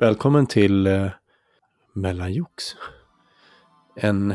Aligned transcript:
Välkommen 0.00 0.46
till 0.46 0.86
eh, 0.86 1.10
Mellanjox. 1.92 2.64
En 3.96 4.34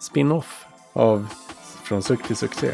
spin-off 0.00 0.66
av 0.92 1.26
Från 1.84 2.02
suck 2.02 2.26
till 2.26 2.36
succé. 2.36 2.68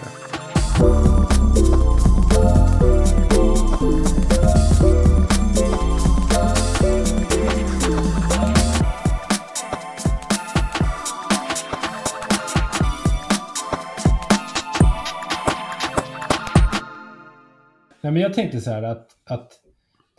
Nej, 18.00 18.12
men 18.12 18.16
jag 18.16 18.34
tänkte 18.34 18.60
så 18.60 18.70
här 18.70 18.82
att, 18.82 19.16
att 19.24 19.69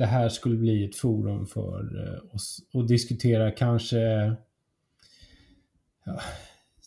det 0.01 0.07
här 0.07 0.29
skulle 0.29 0.57
bli 0.57 0.85
ett 0.85 0.95
forum 0.95 1.45
för 1.45 2.07
eh, 2.07 2.35
oss 2.35 2.59
att 2.73 2.87
diskutera 2.87 3.51
kanske 3.51 3.97
ja, 6.05 6.19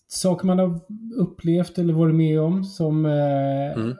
saker 0.09 0.47
man 0.47 0.59
har 0.59 0.80
upplevt 1.16 1.79
eller 1.79 1.93
varit 1.95 2.15
med 2.15 2.41
om 2.41 2.65
som 2.65 3.07
eh, 3.07 3.73
Mm. 3.77 3.95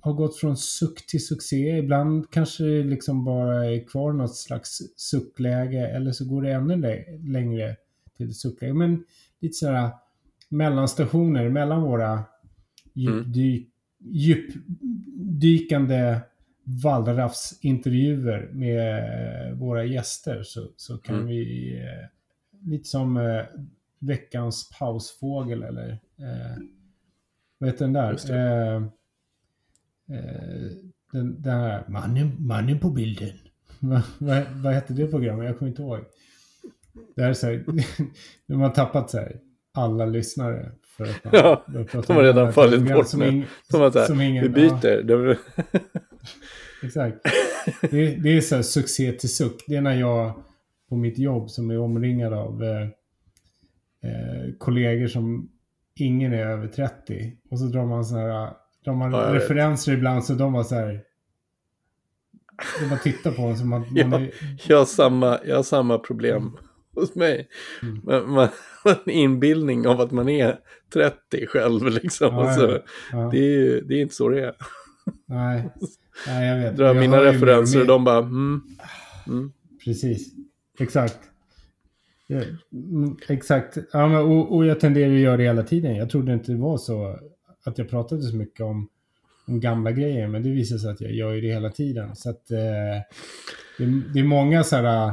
har 0.00 0.12
gått 0.12 0.36
från 0.36 0.56
suck 0.56 1.06
till 1.06 1.26
succé. 1.26 1.78
Ibland 1.78 2.30
kanske 2.30 2.64
det 2.64 2.84
liksom 2.84 3.24
bara 3.24 3.66
är 3.66 3.86
kvar 3.88 4.12
något 4.12 4.36
slags 4.36 4.78
suckläge 4.96 5.88
eller 5.88 6.12
så 6.12 6.24
går 6.28 6.42
det 6.42 6.52
ännu 6.52 6.76
lä- 6.76 7.18
längre 7.18 7.76
till 8.16 8.34
suckläge. 8.34 8.74
Men 8.74 9.04
lite 9.40 9.54
sådär 9.54 9.90
mellanstationer 10.48 11.48
mellan 11.48 11.82
våra 11.82 12.24
djupdy- 12.94 13.66
djupdykande 14.00 16.20
wallraffsintervjuer 16.84 18.48
med 18.52 19.56
våra 19.58 19.84
gäster 19.84 20.42
så, 20.42 20.66
så 20.76 20.98
kan 20.98 21.14
Mm. 21.14 21.26
vi 21.26 21.72
eh, 21.80 22.06
lite 22.70 22.88
som 22.88 23.16
eh, 23.16 23.42
veckans 23.98 24.70
pausfågel 24.78 25.62
eller 25.62 25.88
eh, 26.18 26.56
vad 27.58 27.70
heter 27.70 27.84
den 27.84 27.92
där? 27.92 28.30
Eh, 28.30 28.76
eh, 30.18 30.70
den, 31.12 31.42
den 31.42 31.54
här 31.60 31.84
mannen, 31.88 32.36
mannen 32.38 32.78
på 32.78 32.90
bilden. 32.90 33.30
vad, 33.80 34.02
vad, 34.18 34.42
vad 34.54 34.72
hette 34.74 34.92
det 34.92 35.06
programmet? 35.06 35.46
Jag 35.46 35.58
kommer 35.58 35.70
inte 35.70 35.82
ihåg. 35.82 36.00
Det 37.16 37.22
här 37.22 37.28
är 37.30 37.34
så 37.34 37.46
här, 37.46 37.64
de 38.46 38.60
har 38.60 38.70
tappat 38.70 39.10
så 39.10 39.18
här, 39.18 39.36
alla 39.72 40.06
lyssnare. 40.06 40.70
För 40.96 41.04
att 41.04 41.24
man, 41.24 41.32
Ja, 41.34 41.64
de 41.66 42.14
har 42.14 42.22
redan 42.22 42.52
fallit 42.52 42.92
bort 42.94 43.08
som 43.08 43.20
nu. 43.20 43.26
ing- 43.30 43.44
Som 43.70 43.82
att 43.82 43.92
så 43.92 44.14
här, 44.14 44.22
ingen- 44.22 44.42
vi 44.42 44.48
byter. 44.50 45.02
Det- 45.02 45.38
Exakt. 46.82 47.16
Det, 47.90 48.14
det 48.16 48.36
är 48.36 48.40
så 48.40 48.54
här 48.56 48.62
succé 48.62 49.12
till 49.12 49.28
suck. 49.36 49.64
Det 49.66 49.76
är 49.76 49.80
när 49.80 50.00
jag 50.00 50.42
på 50.88 50.96
mitt 50.96 51.18
jobb 51.18 51.50
som 51.50 51.70
är 51.70 51.78
omringad 51.78 52.32
av 52.32 52.62
eh, 52.64 52.82
eh, 54.10 54.54
kollegor 54.58 55.06
som 55.06 55.48
ingen 55.94 56.32
är 56.32 56.46
över 56.46 56.68
30. 56.68 57.32
Och 57.50 57.58
så 57.58 57.64
drar 57.64 57.86
man 57.86 58.04
så 58.04 58.16
här, 58.16 58.50
drar 58.84 58.94
man 58.94 59.12
Ja, 59.12 59.26
jag 59.26 59.32
vet. 59.32 59.42
referenser 59.42 59.92
ibland 59.92 60.24
så 60.24 60.32
de 60.34 60.52
var 60.52 60.64
så 60.64 60.74
här. 60.74 61.00
De 62.80 62.88
bara 62.88 62.98
tittar 62.98 63.30
på 63.32 63.42
en 63.42 63.58
som 63.58 63.72
att 63.72 63.90
man 63.90 64.10
Ja. 64.10 64.18
är... 64.20 64.30
Jag 64.68 64.78
har 64.78 64.84
samma, 64.84 65.38
jag 65.46 65.56
har 65.56 65.62
samma 65.62 65.98
problem 65.98 66.56
hos 66.94 67.14
mig. 67.14 67.48
Mm. 67.82 68.00
Man, 68.04 68.30
man 68.30 68.48
har 68.84 68.90
en 69.04 69.10
inbildning 69.12 69.86
av 69.86 70.00
att 70.00 70.10
man 70.10 70.28
är 70.28 70.58
30 70.92 71.46
själv 71.46 71.84
liksom. 72.02 72.34
Ja, 72.34 72.48
och 72.48 72.54
så, 72.54 72.66
ja, 72.66 72.78
ja. 73.12 73.28
Det, 73.32 73.38
är 73.38 73.50
ju, 73.58 73.80
det 73.80 73.94
är 73.94 74.00
inte 74.02 74.14
så 74.14 74.28
det 74.28 74.44
är. 74.44 74.54
Nej. 75.26 75.68
Nej, 76.26 76.48
jag 76.48 76.56
vet. 76.58 76.76
Drar 76.76 76.86
Jag 76.86 76.96
mina 76.96 77.24
referenser 77.24 77.80
och 77.80 77.86
de 77.86 78.04
bara 78.04 78.18
mm, 78.18 78.60
mm. 79.26 79.52
Precis. 79.84 80.32
Exakt. 80.80 81.18
Ja, 82.26 82.40
mm, 82.72 83.16
exakt. 83.28 83.78
Ja, 83.92 84.08
men, 84.08 84.16
och, 84.20 84.56
och 84.56 84.66
jag 84.66 84.80
tenderar 84.80 85.12
att 85.14 85.20
göra 85.20 85.36
det 85.36 85.42
hela 85.42 85.62
tiden. 85.62 85.96
Jag 85.96 86.10
trodde 86.10 86.32
inte 86.32 86.52
det 86.52 86.58
var 86.58 86.78
så 86.78 87.18
att 87.64 87.78
jag 87.78 87.88
pratade 87.90 88.22
så 88.22 88.36
mycket 88.36 88.60
om, 88.60 88.88
om 89.46 89.60
gamla 89.60 89.92
grejer. 89.92 90.28
Men 90.28 90.42
det 90.42 90.50
visar 90.50 90.78
sig 90.78 90.90
att 90.90 91.00
jag 91.00 91.12
gör 91.12 91.32
ju 91.32 91.40
det 91.40 91.52
hela 91.54 91.70
tiden. 91.70 92.16
Så 92.16 92.30
att 92.30 92.50
eh, 92.50 92.56
det, 93.78 93.84
är- 93.84 94.12
det 94.14 94.20
är 94.20 94.24
många 94.24 94.64
så 94.64 94.76
här... 94.76 95.12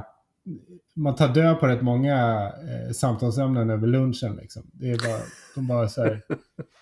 Man 0.97 1.15
tar 1.15 1.33
död 1.33 1.59
på 1.59 1.67
rätt 1.67 1.81
många 1.81 2.43
eh, 2.47 2.91
samtalsämnen 2.93 3.69
över 3.69 3.87
lunchen. 3.87 4.35
Liksom. 4.35 4.63
Det 4.73 4.89
är 4.91 4.97
bara, 4.97 5.21
de 5.55 5.67
bara 5.67 5.87
så 5.89 6.03
här... 6.03 6.21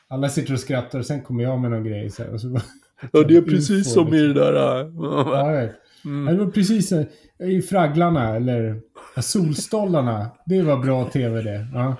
Alla 0.07 0.29
sitter 0.29 0.53
och 0.53 0.59
skrattar 0.59 0.99
och 0.99 1.05
sen 1.05 1.21
kommer 1.21 1.43
jag 1.43 1.59
med 1.61 1.71
någon 1.71 1.83
grej. 1.83 2.09
Så 2.09 2.23
här, 2.23 2.33
och 2.33 2.41
så 2.41 2.49
bara, 2.49 2.63
Ja, 3.11 3.23
det 3.23 3.37
är 3.37 3.41
precis 3.51 3.93
som 3.93 4.13
i 4.13 4.17
det 4.19 4.27
liksom. 4.27 4.43
där. 4.43 4.81
äh, 4.81 5.63
Ja. 5.63 5.69
Mm. 6.05 6.35
Det 6.37 6.43
var 6.45 6.51
precis 6.51 6.91
eh, 6.91 7.05
i 7.43 7.61
Fragglarna 7.61 8.35
eller 8.35 8.81
Solstollarna. 9.21 10.31
Det 10.45 10.61
var 10.61 10.77
bra 10.77 11.09
tv 11.09 11.41
det. 11.41 11.67
Ja. 11.73 11.95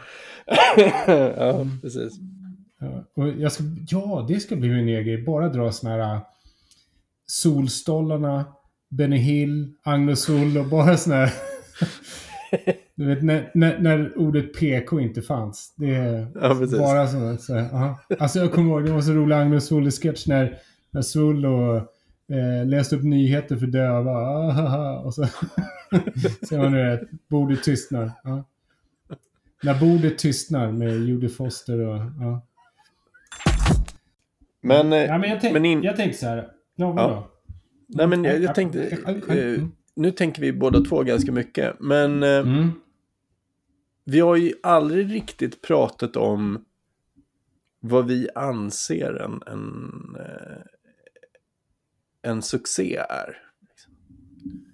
ja, 1.37 1.65
precis. 1.81 2.13
Ja, 3.15 3.49
ska, 3.49 3.63
ja, 3.87 4.25
det 4.27 4.39
ska 4.39 4.55
bli 4.55 4.69
min 4.69 4.85
nya 4.85 5.01
grej. 5.01 5.23
Bara 5.23 5.49
dra 5.49 5.71
såna 5.71 5.93
här 5.93 6.15
eh, 6.15 6.21
Solstollarna, 7.27 8.45
Benny 8.89 9.17
Hill, 9.17 9.73
Agnes 9.83 10.29
Hull 10.29 10.57
och 10.57 10.65
bara 10.65 10.97
såna 10.97 11.15
här... 11.15 11.33
Du 12.95 13.05
vet 13.05 13.23
när, 13.23 13.51
när, 13.53 13.79
när 13.79 14.17
ordet 14.17 14.53
PK 14.59 14.99
inte 14.99 15.21
fanns. 15.21 15.73
Det 15.77 15.95
är 15.95 16.27
Ja, 16.35 16.53
bara 16.79 17.07
sådana. 17.07 17.37
Så, 17.37 17.53
ja. 17.53 17.99
Alltså 18.19 18.39
jag 18.39 18.51
kommer 18.51 18.69
ihåg, 18.71 18.85
det 18.85 18.91
var 18.91 19.01
så 19.01 19.11
rolig 19.11 19.35
Agnes 19.35 19.71
Hull-sketch 19.71 20.27
när, 20.27 20.57
när 20.93 21.01
Svull 21.01 21.45
och 21.45 21.75
eh, 22.35 22.65
läste 22.65 22.95
upp 22.95 23.03
nyheter 23.03 23.55
för 23.55 23.67
döva. 23.67 24.11
Ah, 24.11 24.99
och 24.99 25.13
så 25.13 25.25
ser 26.49 26.57
man 26.57 26.71
nu 26.71 26.91
att 26.93 27.01
bordet 27.29 27.63
tystnar. 27.63 28.11
Ja. 28.23 28.43
När 29.63 29.79
bordet 29.79 30.17
tystnar 30.17 30.71
med 30.71 30.99
Judy 30.99 31.29
Foster 31.29 31.79
och... 31.79 31.97
Ja. 32.19 32.41
Men, 34.61 34.93
eh, 34.93 34.99
Ja, 34.99 35.17
men 35.17 35.29
jag, 35.29 35.41
tänk, 35.41 35.53
men 35.53 35.65
in- 35.65 35.83
jag 35.83 35.95
tänkte 35.95 36.19
så 36.19 36.25
här. 36.27 36.47
Ja, 36.75 36.91
vadå? 36.91 37.27
nej, 37.87 38.07
men 38.07 38.23
jag, 38.23 38.41
jag 38.41 38.55
tänkte, 38.55 38.83
eh, 39.29 39.63
nu 39.95 40.11
tänker 40.11 40.41
vi 40.41 40.53
båda 40.53 40.79
två 40.81 41.03
ganska 41.03 41.31
mycket. 41.31 41.75
Men 41.79 42.23
eh, 42.23 42.29
Mm. 42.39 42.71
vi 44.05 44.19
har 44.19 44.35
ju 44.35 44.53
aldrig 44.63 45.13
riktigt 45.13 45.61
pratat 45.61 46.15
om 46.17 46.65
vad 47.79 48.07
vi 48.07 48.29
anser 48.35 49.13
en, 49.21 49.41
en, 49.47 49.91
en 52.23 52.41
succé 52.41 52.95
är. 52.95 53.38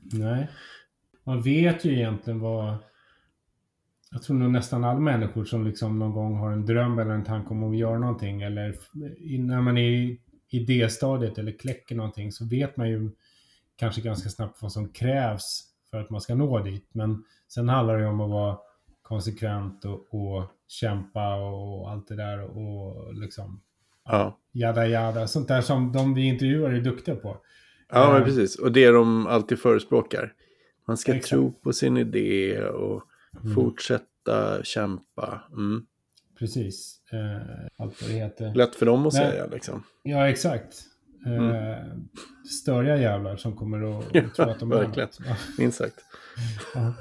Nej. 0.01 0.49
Man 1.23 1.41
vet 1.41 1.85
ju 1.85 1.93
egentligen 1.93 2.39
vad... 2.39 2.75
Jag 4.11 4.23
tror 4.23 4.37
nog 4.37 4.51
nästan 4.51 4.83
alla 4.83 4.99
människor 4.99 5.45
som 5.45 5.67
liksom 5.67 5.99
någon 5.99 6.11
gång 6.11 6.35
har 6.35 6.51
en 6.51 6.65
dröm 6.65 6.99
eller 6.99 7.11
en 7.11 7.23
tanke 7.23 7.49
om 7.49 7.63
att 7.63 7.77
göra 7.77 7.99
någonting 7.99 8.41
eller 8.41 8.75
när 9.39 9.61
man 9.61 9.77
är 9.77 9.91
i 9.91 10.21
idéstadiet 10.49 11.37
eller 11.37 11.51
kläcker 11.51 11.95
någonting 11.95 12.31
så 12.31 12.45
vet 12.45 12.77
man 12.77 12.89
ju 12.89 13.11
kanske 13.75 14.01
ganska 14.01 14.29
snabbt 14.29 14.61
vad 14.61 14.71
som 14.71 14.89
krävs 14.89 15.63
för 15.91 16.01
att 16.01 16.09
man 16.09 16.21
ska 16.21 16.35
nå 16.35 16.59
dit. 16.59 16.89
Men 16.91 17.23
sen 17.47 17.69
handlar 17.69 17.97
det 17.97 18.03
ju 18.03 18.09
om 18.09 18.21
att 18.21 18.29
vara 18.29 18.57
konsekvent 19.01 19.85
och, 19.85 20.13
och 20.13 20.43
kämpa 20.67 21.35
och 21.35 21.91
allt 21.91 22.07
det 22.07 22.15
där 22.15 22.41
och 22.41 23.13
liksom 23.13 23.61
Ja, 24.11 24.39
jada 24.51 24.87
jada. 24.87 25.27
Sånt 25.27 25.47
där 25.47 25.61
som 25.61 25.91
de 25.91 26.13
vi 26.13 26.21
intervjuar 26.21 26.71
är 26.71 26.81
duktiga 26.81 27.15
på. 27.15 27.37
ja 27.91 28.07
Eh. 28.07 28.13
men 28.13 28.23
precis. 28.23 28.55
Och 28.59 28.71
det 28.71 28.91
de 28.91 29.27
alltid 29.27 29.59
förespråkar. 29.59 30.33
Man 30.87 30.97
ska 30.97 31.11
Exakt. 31.13 31.29
tro 31.29 31.51
på 31.51 31.73
sin 31.73 31.97
idé 31.97 32.61
och 32.63 33.03
Mm. 33.43 33.55
fortsätta 33.55 34.63
kämpa. 34.63 35.41
Mm. 35.51 35.85
Precis. 36.39 37.01
Eh, 37.11 37.65
allt 37.77 38.01
vad 38.01 38.09
det 38.11 38.15
heter. 38.15 38.53
Lätt 38.55 38.75
för 38.75 38.85
dem 38.85 39.07
att 39.07 39.13
Nej. 39.13 39.31
säga 39.31 39.45
liksom. 39.45 39.83
Ja, 40.03 40.29
exakt. 40.29 40.83
Eh, 41.25 41.85
Störiga 42.61 42.97
jävlar 42.97 43.35
som 43.37 43.55
kommer 43.55 43.99
att 43.99 44.13
tro 44.35 44.45
att 44.49 44.59
de 44.59 44.71
är 44.71 44.75
verkligen. 44.75 45.09
Minst 45.57 45.77
sagt. 45.77 45.95
ja, 46.75 46.93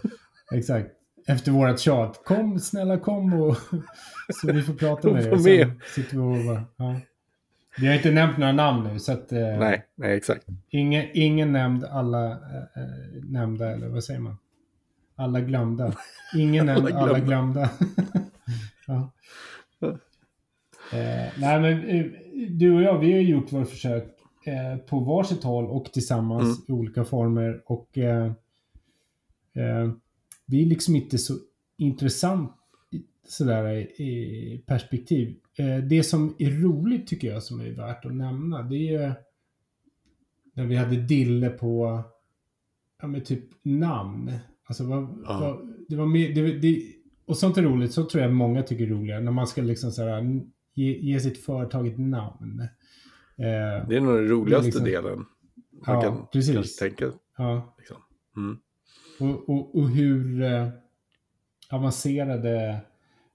exakt. 0.55 0.91
Efter 1.29 1.53
vårat 1.53 1.81
tjat. 1.81 2.21
Kom, 2.25 2.59
snälla 2.61 2.99
kom 2.99 3.33
och 3.43 3.57
så 4.41 4.53
vi 4.53 4.63
får 4.63 4.75
prata 4.75 5.09
med 5.13 5.25
dig. 5.25 5.43
Sen 5.43 5.81
sitter 5.95 6.17
vi 6.17 6.23
och 6.41 6.45
bara, 6.47 6.65
ja. 6.77 7.01
Vi 7.79 7.87
har 7.87 7.95
inte 7.95 8.11
nämnt 8.11 8.39
några 8.39 8.53
namn 8.53 8.85
nu 8.93 8.99
så 8.99 9.13
att 9.13 9.33
eh, 9.33 9.39
Nej, 9.39 9.85
nej 9.95 10.17
exakt. 10.17 10.47
ingen, 10.71 11.07
ingen 11.15 11.53
nämnd, 11.53 11.85
alla 11.85 12.27
eh, 12.31 12.37
eh, 12.57 13.23
nämnda 13.25 13.71
eller 13.73 13.89
vad 13.89 14.05
säger 14.05 14.21
man? 14.21 14.37
Alla 15.17 15.41
glömda. 15.41 15.93
Ingen 16.37 16.67
nämnd, 16.67 16.87
Alla 16.87 16.99
alla 16.99 17.19
glömda. 17.19 17.27
glömda. 17.27 17.71
ja. 18.87 19.11
Eh, 20.93 21.33
nej 21.39 21.61
men 21.61 21.89
eh, 21.89 22.07
du 22.51 22.75
och 22.75 22.83
jag, 22.83 22.99
vi 22.99 23.13
har 23.13 23.21
gjort 23.21 23.53
våra 23.53 23.65
försök 23.65 24.05
eh, 24.47 24.77
på 24.79 25.01
varsitt 25.01 25.45
håll 25.45 25.67
och 25.67 25.85
tillsammans 25.85 26.45
Mm. 26.45 26.65
i 26.69 26.73
olika 26.73 27.05
former. 27.05 27.63
Och 27.67 27.99
vi 30.49 30.63
är 30.63 30.67
liksom 30.67 30.97
inte 30.97 31.19
så 31.19 31.35
intressant 31.77 32.53
sådär 33.29 33.69
i, 34.01 34.65
perspektiv. 34.67 35.37
Eh, 35.59 35.79
det 35.79 36.03
som 36.03 36.35
är 36.39 36.51
roligt 36.51 37.07
tycker 37.07 37.29
jag 37.29 37.43
som 37.43 37.61
är 37.61 37.71
värt 37.71 38.05
att 38.05 38.15
nämna 38.15 38.63
det 38.63 38.95
är 38.95 39.15
när 40.55 40.67
vi 40.67 40.77
hade 40.77 40.97
Dille 40.97 41.51
på 41.51 42.03
ja, 43.01 43.09
med 43.09 43.25
typ 43.25 43.45
namn. 43.63 44.33
Alltså 44.65 44.85
vad, 44.85 45.23
ja. 45.25 45.41
vad, 45.41 45.75
det 45.89 45.97
var 45.97 46.07
mer, 46.07 46.35
det, 46.35 46.59
det, 46.59 46.83
och 47.27 47.37
sånt 47.37 47.59
är 47.59 47.63
roligt, 47.63 47.93
så 47.93 48.05
tror 48.05 48.23
jag 48.23 48.33
många 48.33 48.63
tycker 48.63 48.85
är 48.85 48.89
roligare. 48.89 49.21
När 49.21 49.33
man 49.33 49.47
ska 49.47 49.63
liksom 49.63 49.91
så 49.91 50.03
här, 50.03 50.41
ge, 50.75 50.99
ge 50.99 51.21
sitt 51.21 51.45
företag 51.45 51.89
ett 51.89 51.99
namn. 51.99 52.61
Eh, 53.37 53.89
det 53.89 53.97
är 53.97 54.01
nog 54.01 54.15
den 54.15 54.29
roligaste 54.29 54.67
liksom, 54.67 54.85
delen. 54.85 55.25
Man 55.87 55.95
ja, 55.95 56.01
kan 56.03 56.27
precis. 56.33 56.55
kanske 56.55 56.89
tänka. 56.89 57.13
Ja. 57.37 57.75
Liksom. 57.79 57.97
Mm. 58.37 58.59
Och, 59.21 59.49
och, 59.49 59.75
och, 59.79 59.89
hur 59.89 60.43
eh, 60.43 60.69
avancerade 61.71 62.81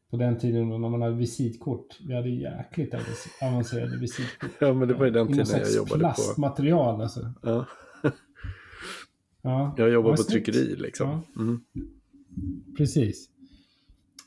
på 0.10 0.18
den 0.18 0.38
tiden 0.38 0.70
när 0.70 0.90
man 0.90 1.02
hade 1.02 1.16
visitkort. 1.16 2.00
Vi 2.08 2.16
hade 2.16 2.30
jäkligt 2.30 2.94
avancerade 3.42 3.98
visitkort. 3.98 4.50
Ja, 4.60 4.74
men 4.74 4.88
det 4.88 4.94
var 4.94 5.06
ju 5.06 5.12
den 5.12 5.28
tiden 5.28 5.46
jag 5.50 5.74
jobbade 5.74 6.00
plastmaterial, 6.00 6.00
på. 6.00 6.00
plastmaterial 6.00 7.02
alltså. 7.02 7.34
Ja. 7.42 7.66
ja. 9.42 9.76
Jag 9.78 9.90
jobbade 9.90 10.18
på 10.18 10.24
tryckeri 10.24 10.76
liksom. 10.76 11.10
Ja. 11.10 11.42
Mm. 11.42 11.64
Precis. 12.78 13.30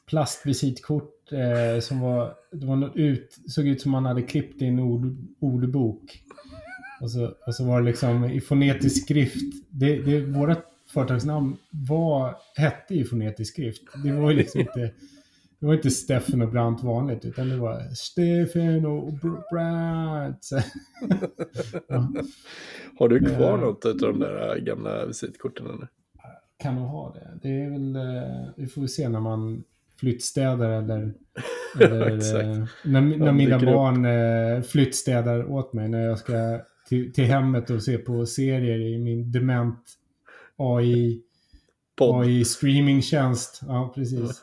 Plastvisitkort 0.06 1.32
eh, 1.32 1.80
som 1.80 2.00
var, 2.00 2.34
det 2.52 2.66
var 2.66 2.76
något 2.76 2.96
ut, 2.96 3.38
såg 3.46 3.66
ut 3.66 3.80
som 3.80 3.90
man 3.90 4.04
hade 4.04 4.22
klippt 4.22 4.62
i 4.62 4.66
en 4.66 4.80
ord, 4.80 5.16
ordbok. 5.40 6.22
Och 7.00 7.10
så, 7.10 7.34
och 7.46 7.54
så 7.54 7.64
var 7.64 7.80
det 7.80 7.86
liksom 7.86 8.24
i 8.24 8.40
fonetisk 8.40 9.02
skrift. 9.02 9.64
Det, 9.70 10.02
det, 10.02 10.20
våra 10.20 10.56
företagsnamn 10.88 11.56
var, 11.70 12.36
hette 12.56 12.94
i 12.94 13.04
fonetisk 13.04 13.52
skrift. 13.52 13.82
Det 14.04 14.12
var 14.12 14.30
ju 14.30 14.36
liksom 14.36 14.60
inte 14.60 14.90
det 15.58 15.66
var 15.66 15.74
inte 15.74 15.90
Steffen 15.90 16.42
och 16.42 16.48
Brandt 16.48 16.82
vanligt, 16.82 17.24
utan 17.24 17.48
det 17.48 17.56
var 17.56 17.94
Steffen 17.94 18.86
och 18.86 19.12
Brandt. 19.52 20.50
ja. 21.88 22.12
Har 22.98 23.08
du 23.08 23.20
kvar 23.20 23.54
uh, 23.54 23.60
något 23.60 23.84
av 23.84 23.96
de 23.96 24.20
där 24.20 24.58
gamla 24.58 25.06
visitkorten? 25.06 25.66
Eller? 25.66 25.88
Kan 26.58 26.74
nog 26.74 26.88
ha 26.88 27.12
det. 27.14 27.38
Det 27.42 27.60
är 27.60 27.70
väl, 27.70 27.96
uh, 27.96 28.48
vi 28.56 28.66
får 28.66 28.80
väl 28.80 28.88
se 28.88 29.08
när 29.08 29.20
man 29.20 29.64
flyttstädar 30.00 30.70
eller, 30.70 31.14
eller 31.80 32.10
uh, 32.10 32.66
när, 32.84 33.00
när 33.00 33.32
mina 33.32 33.58
barn 33.58 34.04
uh, 34.04 34.62
flyttstädar 34.62 35.50
åt 35.50 35.72
mig 35.72 35.88
när 35.88 36.06
jag 36.06 36.18
ska 36.18 36.60
till, 36.88 37.12
till 37.12 37.24
hemmet 37.24 37.70
och 37.70 37.82
se 37.82 37.98
på 37.98 38.26
serier 38.26 38.78
i 38.78 38.98
min 38.98 39.32
dement 39.32 39.84
AI, 40.56 41.22
AI 42.00 42.44
streamingtjänst. 42.44 43.62
Ja, 43.66 43.92
precis. 43.94 44.42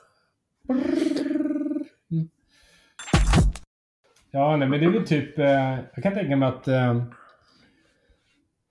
Mm. 2.11 2.29
Ja, 4.31 4.57
nej, 4.57 4.67
men 4.67 4.79
det 4.79 4.85
är 4.85 4.89
väl 4.89 5.07
typ... 5.07 5.39
Eh, 5.39 5.79
jag 5.93 6.03
kan 6.03 6.13
tänka 6.13 6.35
mig 6.35 6.49
att... 6.49 6.67
Eh, 6.67 6.97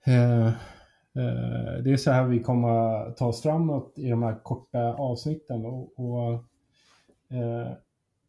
eh, 0.05 0.47
eh, 0.47 1.83
det 1.83 1.91
är 1.91 1.97
så 1.97 2.11
här 2.11 2.25
vi 2.25 2.39
kommer 2.39 3.11
ta 3.11 3.27
oss 3.27 3.41
framåt 3.41 3.93
i 3.95 4.09
de 4.09 4.23
här 4.23 4.43
korta 4.43 4.93
avsnitten. 4.93 5.65
Och, 5.65 5.99
och 5.99 6.33
eh, 7.37 7.71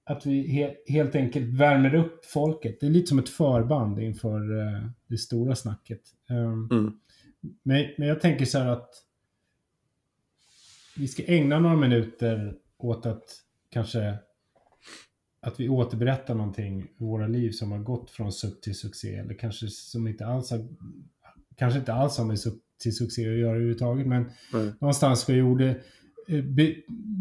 att 0.05 0.27
vi 0.27 0.47
he 0.49 0.75
helt 0.87 1.15
enkelt 1.15 1.55
värmer 1.55 1.95
upp 1.95 2.25
folket. 2.25 2.81
Det 2.81 2.87
är 2.87 2.91
lite 2.91 3.07
som 3.07 3.19
ett 3.19 3.29
förband 3.29 4.01
inför 4.01 4.61
eh, 4.61 4.89
det 5.07 5.19
stora 5.19 5.55
snacket. 5.55 6.01
Mm. 6.31 6.99
Men, 7.62 7.87
men 7.99 8.08
jag 8.08 8.20
tänker 8.20 8.44
så 8.44 8.58
här 8.58 8.69
att 8.69 8.91
vi 10.96 11.08
ska 11.08 11.23
ägna 11.26 11.58
några 11.58 11.76
minuter 11.76 12.56
åt 12.79 13.06
att 13.06 13.23
kanske 13.70 14.19
att 15.41 15.61
vi 15.61 15.69
återberättar 15.69 16.35
någonting 16.35 16.82
i 16.82 17.05
våra 17.05 17.26
liv 17.26 17.50
som 17.50 17.73
har 17.73 17.79
gått 17.79 18.11
från 18.11 18.32
suck 18.32 18.61
till 18.61 18.75
succé 18.75 19.14
eller 19.14 19.35
kanske 19.35 19.67
som 19.69 20.08
inte 20.08 20.26
alls 20.26 20.50
har, 20.50 20.69
kanske 21.56 21.79
inte 21.79 21.93
alls 21.93 22.19
har 22.19 22.25
med 22.25 22.41
suck 22.41 22.62
till 22.82 22.96
succé 22.96 23.31
att 23.31 23.38
göra 23.38 23.50
överhuvudtaget 23.50 24.06
men 24.06 24.31
mm. 24.55 24.73
någonstans 24.81 25.20
ska 25.20 25.32
gjorde 25.32 25.81
eh, 26.29 26.44
be, 26.44 26.75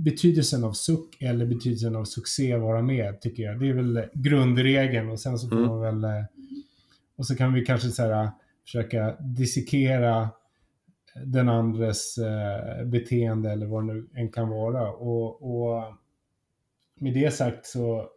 betydelsen 0.06 0.64
av 0.64 0.74
suck 0.74 1.22
eller 1.22 1.46
betydelsen 1.46 1.96
av 1.96 2.06
succé 2.06 2.58
vara 2.58 2.82
med 2.82 3.22
tycker 3.22 3.44
jag. 3.44 3.60
Det 3.60 3.70
är 3.70 3.74
väl 3.74 4.06
grundregeln 4.14 5.10
och 5.10 5.20
sen 5.20 5.40
så 5.40 5.50
får 5.50 5.58
mm. 5.58 5.70
man 5.70 5.82
väl 5.82 6.04
eh, 6.04 6.26
och 7.16 7.28
så 7.28 7.36
kan 7.36 7.54
vi 7.54 7.66
kanske 7.66 7.90
så 7.90 8.04
här, 8.04 8.32
försöka 8.64 9.16
dissekera 9.20 10.30
den 11.26 11.50
andres 11.50 12.18
eh, 12.18 12.86
beteende 12.86 13.52
eller 13.52 13.66
vad 13.66 13.88
det 13.88 13.94
nu 13.94 14.08
än 14.16 14.32
kan 14.32 14.50
vara 14.50 14.92
och, 14.92 15.42
och 15.42 15.94
med 16.96 17.14
det 17.14 17.34
sagt 17.34 17.66
så 17.66 18.10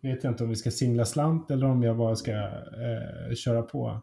vet 0.00 0.24
jag 0.24 0.32
inte 0.32 0.44
om 0.44 0.50
vi 0.50 0.56
ska 0.56 0.70
singla 0.70 1.04
slant 1.04 1.50
eller 1.50 1.66
om 1.66 1.82
jag 1.82 1.96
bara 1.96 2.16
ska 2.16 2.32
eh, 2.32 3.34
köra 3.34 3.62
på. 3.62 4.02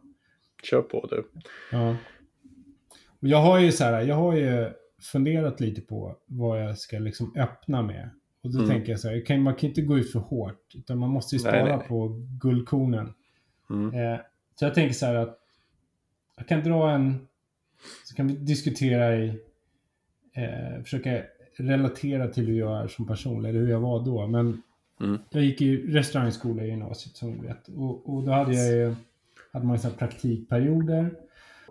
Kör 0.62 0.82
på 0.82 1.06
du. 1.10 1.30
Ja. 1.72 1.96
Och 3.20 3.28
jag 3.28 3.38
har 3.38 3.58
ju 3.58 3.72
så 3.72 3.84
här, 3.84 4.02
jag 4.02 4.16
har 4.16 4.36
ju 4.36 4.70
funderat 5.12 5.60
lite 5.60 5.80
på 5.80 6.16
vad 6.26 6.62
jag 6.62 6.78
ska 6.78 6.98
liksom 6.98 7.34
öppna 7.36 7.82
med. 7.82 8.10
Och 8.42 8.52
då 8.52 8.58
mm. 8.58 8.70
tänker 8.70 8.90
jag 8.92 9.00
så 9.00 9.08
här, 9.08 9.38
man 9.38 9.54
kan 9.54 9.68
inte 9.68 9.82
gå 9.82 9.98
ut 9.98 10.12
för 10.12 10.18
hårt. 10.18 10.74
Utan 10.74 10.98
man 10.98 11.10
måste 11.10 11.34
ju 11.34 11.38
spara 11.38 11.54
nej, 11.54 11.64
nej, 11.64 11.76
nej. 11.76 11.88
på 11.88 12.08
guldkornen. 12.40 13.12
Mm. 13.70 13.94
Eh, 13.94 14.20
så 14.54 14.64
jag 14.64 14.74
tänker 14.74 14.94
så 14.94 15.06
här 15.06 15.14
att 15.14 15.39
jag 16.40 16.48
kan 16.48 16.62
dra 16.62 16.90
en, 16.90 17.26
så 18.04 18.14
kan 18.14 18.26
vi 18.26 18.34
diskutera 18.34 19.16
i, 19.16 19.28
eh, 20.32 20.82
försöka 20.82 21.22
relatera 21.56 22.28
till 22.28 22.46
hur 22.46 22.58
jag 22.58 22.82
är 22.82 22.88
som 22.88 23.06
person, 23.06 23.44
eller 23.44 23.60
hur 23.60 23.70
jag 23.70 23.80
var 23.80 24.04
då. 24.04 24.26
Men 24.26 24.62
mm. 25.00 25.18
jag 25.30 25.44
gick 25.44 25.60
i 25.60 25.76
restaurangskola 25.76 26.64
i 26.64 26.68
gymnasiet 26.68 27.16
som 27.16 27.38
du 27.38 27.46
vet. 27.46 27.68
Och, 27.68 28.14
och 28.14 28.24
då 28.24 28.32
hade 28.32 28.54
jag 28.54 28.72
ju, 28.72 28.94
hade 29.52 29.66
man 29.66 29.78
så 29.78 29.90
praktikperioder. 29.90 31.14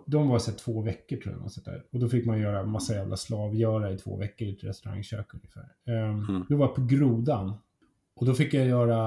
De 0.06 0.28
var 0.28 0.38
så 0.38 0.52
två 0.52 0.82
veckor 0.82 1.16
tror 1.16 1.38
jag. 1.40 1.52
Så 1.52 1.60
där. 1.60 1.84
Och 1.90 1.98
då 1.98 2.08
fick 2.08 2.26
man 2.26 2.40
göra 2.40 2.62
massa 2.62 2.94
jävla 2.94 3.16
slavgöra 3.16 3.92
i 3.92 3.98
två 3.98 4.16
veckor 4.16 4.48
i 4.48 4.52
ett 4.52 4.64
restaurangkök 4.64 5.34
ungefär. 5.34 5.68
Um, 5.86 6.28
mm. 6.28 6.46
Då 6.48 6.56
var 6.56 6.66
jag 6.66 6.74
på 6.74 6.84
Grodan. 6.84 7.52
Och 8.14 8.26
då 8.26 8.34
fick 8.34 8.54
jag 8.54 8.66
göra... 8.66 9.00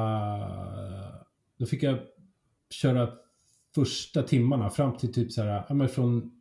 Då 1.57 1.65
fick 1.65 1.83
jag 1.83 1.99
köra 2.69 3.09
första 3.75 4.23
timmarna 4.23 4.69
fram 4.69 4.97
till 4.97 5.13
typ 5.13 5.31
så 5.31 5.41
här, 5.41 5.65
ja 5.69 5.75
men 5.75 5.89
från 5.89 6.31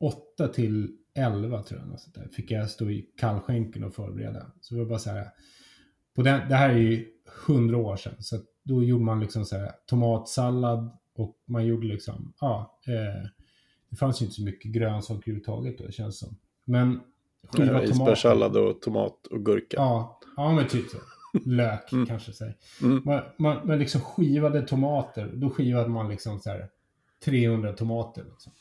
åtta 0.00 0.48
till 0.48 0.96
11 1.14 1.62
tror 1.62 1.80
jag. 1.80 2.00
Sånt 2.00 2.14
där, 2.14 2.28
fick 2.32 2.50
jag 2.50 2.70
stå 2.70 2.90
i 2.90 3.06
kallskänken 3.16 3.84
och 3.84 3.94
förbereda. 3.94 4.46
Så 4.60 4.74
det 4.74 4.80
var 4.80 4.88
bara 4.88 4.98
så 4.98 5.10
här. 5.10 5.28
På 6.14 6.22
den, 6.22 6.48
det 6.48 6.54
här 6.54 6.70
är 6.70 6.78
ju 6.78 7.06
hundra 7.46 7.76
år 7.76 7.96
sedan. 7.96 8.14
Så 8.18 8.40
då 8.62 8.84
gjorde 8.84 9.04
man 9.04 9.20
liksom 9.20 9.44
så 9.44 9.56
här 9.56 9.72
tomatsallad 9.86 10.90
och 11.14 11.36
man 11.44 11.66
gjorde 11.66 11.86
liksom, 11.86 12.32
ja. 12.40 12.80
Eh, 12.86 13.28
det 13.90 13.96
fanns 13.96 14.22
ju 14.22 14.24
inte 14.24 14.34
så 14.34 14.42
mycket 14.42 14.72
grönsaker 14.72 15.22
överhuvudtaget 15.22 15.78
då, 15.78 15.86
det 15.86 15.92
känns 15.92 16.18
som. 16.18 16.36
Men 16.64 17.00
skiva 17.42 17.66
tomater. 17.66 17.90
Isbergssallad 17.90 18.56
och 18.56 18.82
tomat 18.82 19.26
och 19.26 19.44
gurka. 19.44 19.76
Ja, 19.76 20.20
ja 20.36 20.52
men 20.52 20.68
typ 20.68 20.90
så. 20.90 20.98
Lök 21.44 21.92
mm. 21.92 22.06
kanske 22.06 22.32
säg. 22.32 22.56
Mm. 22.82 23.02
Man, 23.04 23.22
man, 23.36 23.66
man 23.66 23.78
liksom 23.78 24.00
skivade 24.00 24.62
tomater. 24.62 25.30
Då 25.34 25.50
skivade 25.50 25.88
man 25.88 26.08
liksom 26.08 26.40
så 26.40 26.50
här 26.50 26.68
300 27.24 27.72
tomater. 27.72 28.24
Liksom. 28.24 28.52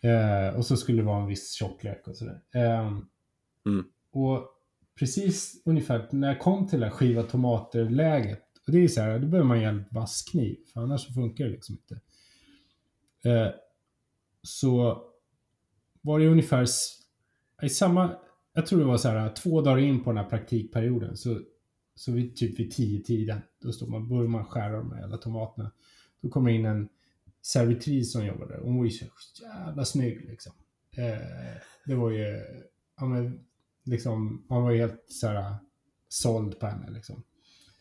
Eh, 0.00 0.56
och 0.56 0.66
så 0.66 0.76
skulle 0.76 1.02
det 1.02 1.06
vara 1.06 1.22
en 1.22 1.26
viss 1.26 1.52
tjocklek 1.52 2.08
och 2.08 2.16
sådär. 2.16 2.40
Eh, 2.54 2.86
mm. 3.66 3.84
Och 4.12 4.48
precis 4.98 5.62
ungefär 5.64 6.08
när 6.10 6.28
jag 6.28 6.40
kom 6.40 6.68
till 6.68 6.80
det 6.80 6.86
här 6.86 6.92
skiva 6.92 7.22
tomater-läget. 7.22 8.42
Och 8.66 8.72
det 8.72 8.84
är 8.84 8.88
så 8.88 9.00
här, 9.00 9.18
då 9.18 9.26
behöver 9.26 9.48
man 9.48 9.60
ju 9.60 9.64
en 9.64 9.84
vass 9.90 10.22
kniv. 10.22 10.56
För 10.72 10.80
annars 10.80 11.06
så 11.06 11.12
funkar 11.12 11.44
det 11.44 11.50
liksom 11.50 11.74
inte. 11.74 12.00
Eh, 13.30 13.48
så 14.42 15.02
var 16.00 16.18
det 16.18 16.26
ungefär 16.26 16.66
i 17.62 17.68
samma, 17.68 18.16
jag 18.52 18.66
tror 18.66 18.78
det 18.78 18.84
var 18.84 18.96
så 18.96 19.08
här 19.08 19.28
två 19.28 19.60
dagar 19.60 19.78
in 19.78 20.04
på 20.04 20.10
den 20.10 20.24
här 20.24 20.30
praktikperioden. 20.30 21.16
Så, 21.16 21.40
så 21.96 22.12
vid, 22.12 22.36
typ 22.36 22.60
vid 22.60 22.72
tio 22.72 23.02
tiden, 23.02 23.40
då 23.62 23.72
står 23.72 23.86
man, 23.86 24.08
börjar 24.08 24.28
man 24.28 24.44
skära 24.44 24.78
de 24.78 24.92
här 24.92 25.00
jävla 25.00 25.16
tomaterna. 25.16 25.70
Då 26.20 26.28
kommer 26.28 26.50
in 26.50 26.66
en 26.66 26.88
servitris 27.42 28.12
som 28.12 28.26
jobbade 28.26 28.54
där. 28.54 28.60
Hon 28.60 28.76
var 28.76 28.84
ju 28.84 28.90
så 28.90 29.04
jävla 29.42 29.84
snygg 29.84 30.26
liksom. 30.28 30.52
Eh, 30.96 31.60
det 31.86 31.94
var 31.94 32.10
ju, 32.10 32.42
ja 32.96 33.06
men, 33.06 33.40
liksom, 33.84 34.44
man 34.48 34.62
var 34.62 34.70
ju 34.70 34.78
helt 34.78 35.04
så 35.08 35.26
här 35.26 35.54
såld 36.08 36.58
på 36.58 36.66
henne 36.66 36.90
liksom. 36.90 37.22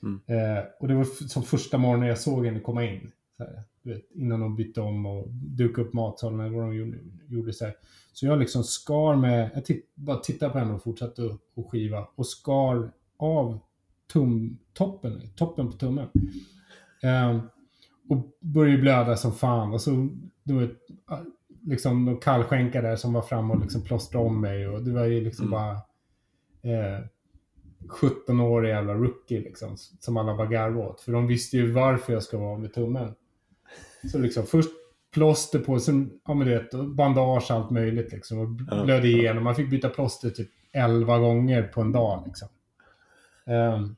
Mm. 0.03 0.22
Eh, 0.25 0.63
och 0.79 0.88
det 0.88 0.95
var 0.95 1.27
som 1.27 1.43
första 1.43 1.77
morgonen 1.77 2.07
jag 2.07 2.19
såg 2.19 2.45
henne 2.45 2.60
komma 2.60 2.86
in. 2.86 3.12
Här, 3.39 3.63
vet, 3.81 4.12
innan 4.12 4.39
de 4.39 4.55
bytte 4.55 4.81
om 4.81 5.05
och 5.05 5.27
dukade 5.31 5.88
upp 5.88 5.93
matsalen 5.93 6.39
eller 6.39 6.55
vad 6.55 6.63
de 6.63 6.75
gjorde. 6.75 7.00
gjorde 7.27 7.53
så, 7.53 7.65
här. 7.65 7.75
så 8.13 8.25
jag 8.25 8.39
liksom 8.39 8.63
skar 8.63 9.15
med, 9.15 9.51
jag 9.53 9.65
titt, 9.65 9.95
bara 9.95 10.17
tittade 10.17 10.51
på 10.51 10.60
henne 10.60 10.74
och 10.74 10.84
fortsatte 10.84 11.38
att 11.55 11.65
skiva. 11.72 12.07
Och 12.15 12.27
skar 12.27 12.91
av 13.17 13.60
tumtoppen, 14.14 15.22
toppen 15.36 15.72
på 15.72 15.78
tummen. 15.78 16.08
Eh, 17.04 17.40
och 18.10 18.38
började 18.40 18.82
blöda 18.82 19.16
som 19.16 19.34
fan. 19.34 19.74
Och 19.74 19.82
så, 19.82 20.10
du 20.44 20.60
vet, 20.60 20.78
liksom 21.66 22.06
de 22.06 22.20
kallskänkar 22.20 22.82
där 22.82 22.96
som 22.96 23.14
var 23.14 23.22
framme 23.22 23.54
och 23.54 23.62
liksom 23.62 23.84
plåstrade 23.84 24.26
om 24.26 24.42
mig. 24.42 24.68
Och 24.68 24.84
det 24.84 24.92
var 24.92 25.06
ju 25.06 25.22
liksom 25.22 25.48
mm. 25.48 25.52
bara 25.52 25.72
eh, 26.74 27.06
17-årig 27.88 28.70
jävla 28.70 28.94
rookie 28.94 29.40
liksom. 29.40 29.78
Som 29.78 30.18
alla 30.18 30.36
bara 30.36 30.48
garvade 30.48 30.88
åt. 30.88 31.02
För 31.02 31.12
de 31.12 31.28
visste 31.28 31.58
ju 31.58 31.72
varför 31.72 32.14
jag 32.14 32.24
ska 32.24 32.38
vara 32.38 32.58
med 32.58 32.74
tummen. 32.74 33.16
Så 34.12 34.20
liksom 34.20 34.44
först 34.44 34.70
plåster 35.14 35.60
på, 35.60 35.80
sen, 35.80 36.12
ja 36.26 36.34
men 36.34 36.48
vet, 36.48 36.72
bandage 36.96 37.52
allt 37.52 37.70
möjligt 37.70 38.12
liksom. 38.12 38.40
Och 38.40 38.50
blödde 38.50 39.08
igenom. 39.08 39.44
Man 39.44 39.56
fick 39.56 39.70
byta 39.70 39.90
plåster 39.90 40.30
typ 40.30 40.50
11 40.72 41.20
gånger 41.20 41.64
på 41.64 41.82
en 41.82 41.92
dag 41.92 42.24
liksom. 42.26 42.48
Um, 43.46 43.96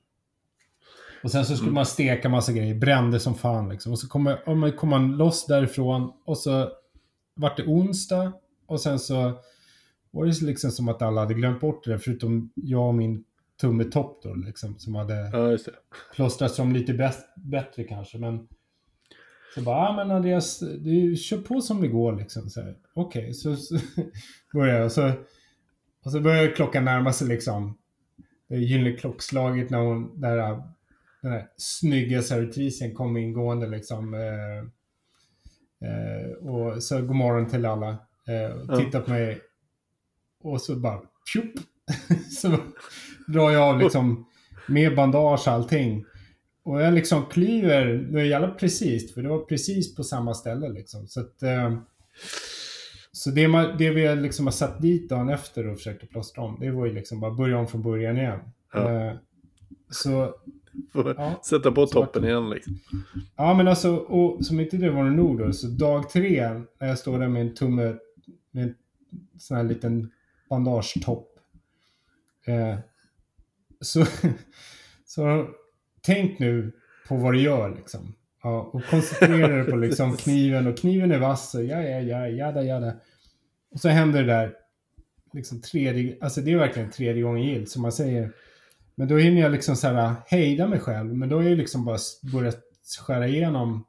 och 1.24 1.32
sen 1.32 1.46
så 1.46 1.56
skulle 1.56 1.68
mm. 1.68 1.76
man 1.76 1.86
steka 1.86 2.30
massa 2.30 2.54
grejer, 2.54 2.76
brände 2.76 3.20
som 3.20 3.36
fan 3.36 3.70
liksom. 3.70 3.92
Och 3.92 4.00
så 4.00 4.08
kom, 4.08 4.24
man, 4.46 4.72
kom 4.72 4.90
man 4.90 5.18
loss 5.18 5.46
därifrån 5.46 6.14
och 6.26 6.38
så 6.38 6.72
vart 7.36 7.58
det 7.58 7.64
onsdag 7.64 8.34
och 8.66 8.82
sen 8.82 9.00
så 9.00 9.34
var 10.12 10.26
det 10.26 10.42
liksom 10.42 10.72
som 10.72 10.90
att 10.90 11.02
alla 11.02 11.22
hade 11.22 11.34
glömt 11.34 11.62
bort 11.62 11.86
det 11.86 12.00
förutom 12.00 12.52
jag 12.56 12.88
och 12.88 12.96
min 12.96 13.24
tumetopp 13.62 14.24
då 14.24 14.34
liksom. 14.34 14.80
Som 14.80 14.96
hade 14.96 15.14
ja, 15.14 15.58
plåstrats 16.16 16.60
om 16.60 16.74
lite 16.74 16.94
bäst, 16.94 17.36
bättre 17.36 17.84
kanske. 17.84 18.18
Men 18.18 18.48
så 19.56 19.62
bara, 19.62 19.78
ja 19.78 19.90
ah, 19.90 19.96
men 19.96 20.12
Andreas, 20.12 20.60
du 20.60 21.16
kör 21.16 21.38
på 21.38 21.62
som 21.62 21.82
det 21.82 21.88
går 21.88 22.16
liksom. 22.16 22.50
Okej, 22.94 23.22
okay, 23.22 23.34
så, 23.34 23.56
så 23.56 23.80
började 24.54 24.78
jag. 24.78 24.86
Och 24.86 24.92
så, 24.92 25.12
och 26.06 26.12
så 26.12 26.20
började 26.20 26.48
klockan 26.48 26.86
närma 26.86 27.14
sig 27.14 27.28
liksom. 27.28 27.78
Det 28.48 28.58
gyllene 28.58 28.98
klockslaget 28.98 29.70
när 29.70 29.78
hon, 29.78 30.22
där 30.22 30.38
den 31.22 31.32
här 31.32 31.48
snygga 31.58 32.22
servitrisen 32.22 32.94
kom 32.94 33.18
ingående 33.18 33.68
liksom. 33.68 34.14
Eh, 34.14 34.58
eh, 35.90 36.32
och 36.32 36.84
så 36.84 37.02
god 37.02 37.16
morgon 37.16 37.50
till 37.50 37.66
alla. 37.66 37.90
Eh, 38.28 38.52
och 38.52 38.80
tittar 38.80 39.02
på 39.02 39.10
mig. 39.10 39.42
Och 40.44 40.62
så 40.62 40.76
bara 40.76 41.02
tjup. 41.34 41.54
så 42.42 42.58
drar 43.28 43.52
jag 43.52 43.64
av 43.64 43.80
liksom 43.80 44.26
med 44.68 44.96
bandage 44.96 45.48
och 45.48 45.54
allting. 45.54 46.06
Och 46.64 46.82
jag 46.82 46.94
liksom 46.94 47.26
klyver, 47.26 47.86
det 47.86 48.22
är 48.22 48.26
jävla 48.26 48.52
precis, 48.52 49.14
för 49.14 49.22
det 49.22 49.30
var 49.30 49.40
precis 49.40 49.96
på 49.96 50.04
samma 50.04 50.34
ställe 50.34 50.70
liksom. 50.70 51.08
Så 51.08 51.20
att, 51.20 51.44
eh, 51.44 51.78
så 53.18 53.32
det, 53.32 53.48
man, 53.48 53.78
det 53.78 53.90
vi 53.90 54.16
liksom 54.16 54.46
har 54.48 54.52
satt 54.52 54.82
dit 54.82 55.10
dagen 55.10 55.30
efter 55.30 55.68
och 55.68 55.78
försökte 55.78 56.08
plåstra 56.08 56.44
om, 56.44 56.58
det 56.60 56.72
var 56.72 56.86
ju 56.86 56.94
liksom 56.94 57.20
bara 57.20 57.34
börja 57.34 57.58
om 57.58 57.68
från 57.68 57.84
början 57.84 58.18
igen. 58.18 58.40
Ja. 58.74 58.92
Eh, 58.92 59.14
så... 59.90 60.36
Ja, 60.94 61.42
sätta 61.46 61.72
på 61.72 61.88
toppen 61.88 62.24
igen 62.24 62.50
liksom. 62.50 62.80
Ja, 63.36 63.54
men 63.54 63.68
alltså, 63.68 63.96
och 63.96 64.46
som 64.46 64.60
inte 64.60 64.78
det 64.78 64.90
var 64.90 65.04
nog 65.04 65.38
då, 65.38 65.54
så 65.54 65.68
dag 65.68 66.10
tre, 66.10 66.62
när 66.80 66.88
jag 66.88 67.00
står 67.00 67.20
där 67.20 67.28
med 67.28 67.42
en 67.42 67.56
tumme, 67.56 67.96
med 68.52 68.64
en 68.64 68.76
sån 69.38 69.58
här 69.58 69.64
liten 69.64 70.12
bandagetopp. 70.50 71.40
Eh, 72.46 72.80
så, 73.82 74.06
så 75.06 75.48
tänk 76.02 76.40
nu 76.40 76.72
på 77.08 77.16
vad 77.16 77.34
du 77.34 77.42
gör 77.42 77.76
liksom. 77.76 78.16
Ja, 78.44 78.70
och 78.74 78.86
koncentrera 78.86 79.48
dig 79.48 79.72
på 79.72 79.76
liksom 79.76 80.18
kniven 80.18 80.68
och 80.68 80.78
kniven 80.78 81.12
är 81.12 81.20
vass 81.20 81.56
och 81.56 81.64
ja, 81.64 81.82
ja, 81.82 82.00
ja, 82.00 82.28
jada, 82.28 82.64
jada. 82.64 82.94
Och 83.72 83.80
så 83.80 83.90
händer 83.90 84.24
det 84.24 84.34
där 84.34 84.54
liksom 85.34 85.62
tredje, 85.62 86.18
alltså 86.22 86.42
det 86.42 86.52
är 86.52 86.58
verkligen 86.58 86.92
tredje 86.92 87.24
gången 87.24 87.44
gilt 87.44 87.70
som 87.70 87.82
man 87.82 87.92
säger. 87.92 88.32
Men 88.96 89.08
då 89.08 89.18
hinner 89.18 89.42
jag 89.42 89.52
liksom 89.52 89.76
så 89.76 89.88
här 89.88 90.16
hejda 90.26 90.68
mig 90.68 90.80
själv. 90.80 91.14
Men 91.14 91.30
då 91.30 91.40
är 91.40 91.50
jag 91.50 91.58
liksom 91.58 91.86
bara 91.86 91.98
börjat 92.34 92.60
skära 93.00 93.28
igenom. 93.28 93.86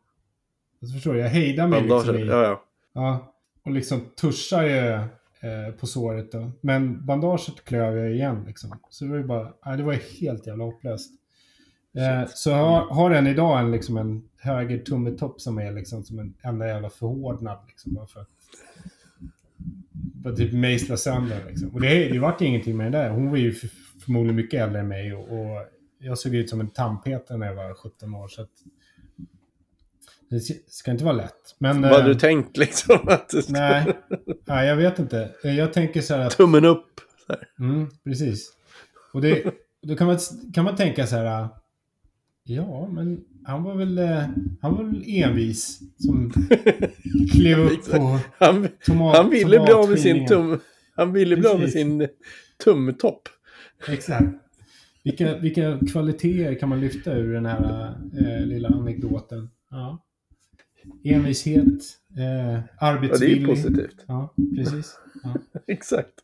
Alltså 0.83 0.95
förstår 0.95 1.15
du? 1.15 1.21
Jag 1.21 1.29
hejdar 1.29 1.69
mig 1.69 1.83
liksom 1.83 2.17
i, 2.17 2.27
ja, 2.27 2.43
ja. 2.43 2.65
ja. 2.93 3.35
Och 3.65 3.71
liksom 3.71 4.01
tuschar 4.21 4.63
ju 4.63 4.93
eh, 5.41 5.75
på 5.81 5.87
såret 5.87 6.33
då. 6.33 6.53
Men 6.61 7.07
bandaget 7.07 7.65
klöv 7.65 7.97
jag 7.97 8.13
igen 8.13 8.45
liksom. 8.47 8.79
Så 8.91 9.05
det 9.05 9.11
var 9.11 9.19
ju 9.19 9.25
bara, 9.25 9.53
nej, 9.67 9.77
det 9.77 9.83
var 9.83 9.93
ju 9.93 9.99
helt 10.21 10.47
jävla 10.47 10.65
hopplöst. 10.65 11.11
Eh, 11.97 12.29
så 12.29 12.53
har, 12.53 12.95
har 12.95 13.11
än 13.11 13.27
idag 13.27 13.61
en, 13.61 13.71
liksom 13.71 13.97
en 13.97 14.23
höger 14.37 14.79
tummetopp 14.79 15.41
som 15.41 15.59
är 15.59 15.73
liksom 15.73 16.05
som 16.05 16.19
en 16.19 16.35
enda 16.43 16.67
jävla 16.67 16.91
förhårdnad. 16.91 17.59
Liksom, 17.69 18.07
för 18.09 18.21
att 18.21 18.29
bara 20.29 20.37
typ 20.37 20.53
mejsla 20.53 20.97
sönder. 20.97 21.45
Liksom. 21.49 21.69
Och 21.69 21.81
det, 21.81 22.09
det 22.09 22.19
vart 22.19 22.41
ingenting 22.41 22.77
med 22.77 22.93
det 22.93 22.99
där. 22.99 23.11
Hon 23.11 23.31
var 23.31 23.37
ju 23.37 23.55
förmodligen 24.05 24.37
mycket 24.37 24.61
äldre 24.61 24.81
än 24.81 24.89
mig 24.89 25.15
och, 25.15 25.41
och 25.41 25.67
jag 25.99 26.19
såg 26.19 26.35
ut 26.35 26.51
som 26.51 26.61
en 26.61 26.71
tandpetare 26.71 27.39
när 27.39 27.47
jag 27.47 27.55
var 27.55 27.75
17 27.75 28.15
år. 28.15 28.29
Så 28.29 28.43
att, 28.43 28.51
det 30.31 30.41
ska 30.69 30.91
inte 30.91 31.05
vara 31.05 31.17
lätt. 31.17 31.57
Men, 31.59 31.83
Vad 31.83 31.91
hade 31.93 32.05
du 32.05 32.11
eh, 32.11 32.19
tänkt 32.19 32.57
liksom? 32.57 32.99
Att 33.09 33.29
du 33.29 33.43
ska... 33.43 33.53
nej, 33.53 33.97
nej, 34.45 34.69
jag 34.69 34.77
vet 34.77 34.99
inte. 34.99 35.31
Jag 35.43 35.73
tänker 35.73 36.01
så 36.01 36.15
här 36.15 36.27
att... 36.27 36.37
Tummen 36.37 36.65
upp. 36.65 36.87
Mm, 37.59 37.91
precis. 38.05 38.53
Och 39.13 39.21
det, 39.21 39.55
då 39.83 39.97
kan 39.97 40.07
man, 40.07 40.19
kan 40.55 40.65
man 40.65 40.77
tänka 40.77 41.07
så 41.07 41.17
här. 41.17 41.49
Ja, 42.49 42.89
men 42.89 43.25
han 43.45 43.63
var 43.63 43.75
väl, 43.75 43.99
eh, 43.99 44.23
han 44.61 44.77
var 44.77 44.85
väl 44.85 45.05
envis 45.07 45.81
som 45.97 46.33
klev 47.33 47.59
upp 47.59 47.91
på 47.91 48.19
han, 48.39 48.69
tomat, 48.85 49.17
han 49.17 49.31
ville 49.31 49.61
bli 49.61 49.73
av 49.73 49.91
med 49.91 50.01
sin 50.01 50.27
tum, 50.27 50.61
Han 50.97 51.13
ville 51.13 51.37
bli 51.37 51.49
av 51.49 51.61
med 51.61 51.71
sin 51.71 52.09
tumtopp. 52.65 53.29
Exakt. 53.89 54.27
Vilka, 55.05 55.39
vilka 55.39 55.79
kvaliteter 55.93 56.55
kan 56.55 56.69
man 56.69 56.81
lyfta 56.81 57.13
ur 57.13 57.33
den 57.33 57.47
här 57.47 57.95
äh, 58.21 58.47
lilla 58.47 58.69
anekdoten? 58.69 59.51
Ja. 59.71 60.05
Envishet, 61.05 61.83
eh, 62.17 62.61
arbetsvillig. 62.79 63.43
Ja, 63.43 63.47
det 63.47 63.53
är 63.53 63.55
positivt. 63.55 64.05
Ja, 64.07 64.35
precis. 64.57 64.99
Ja. 65.23 65.35
Exakt. 65.67 66.15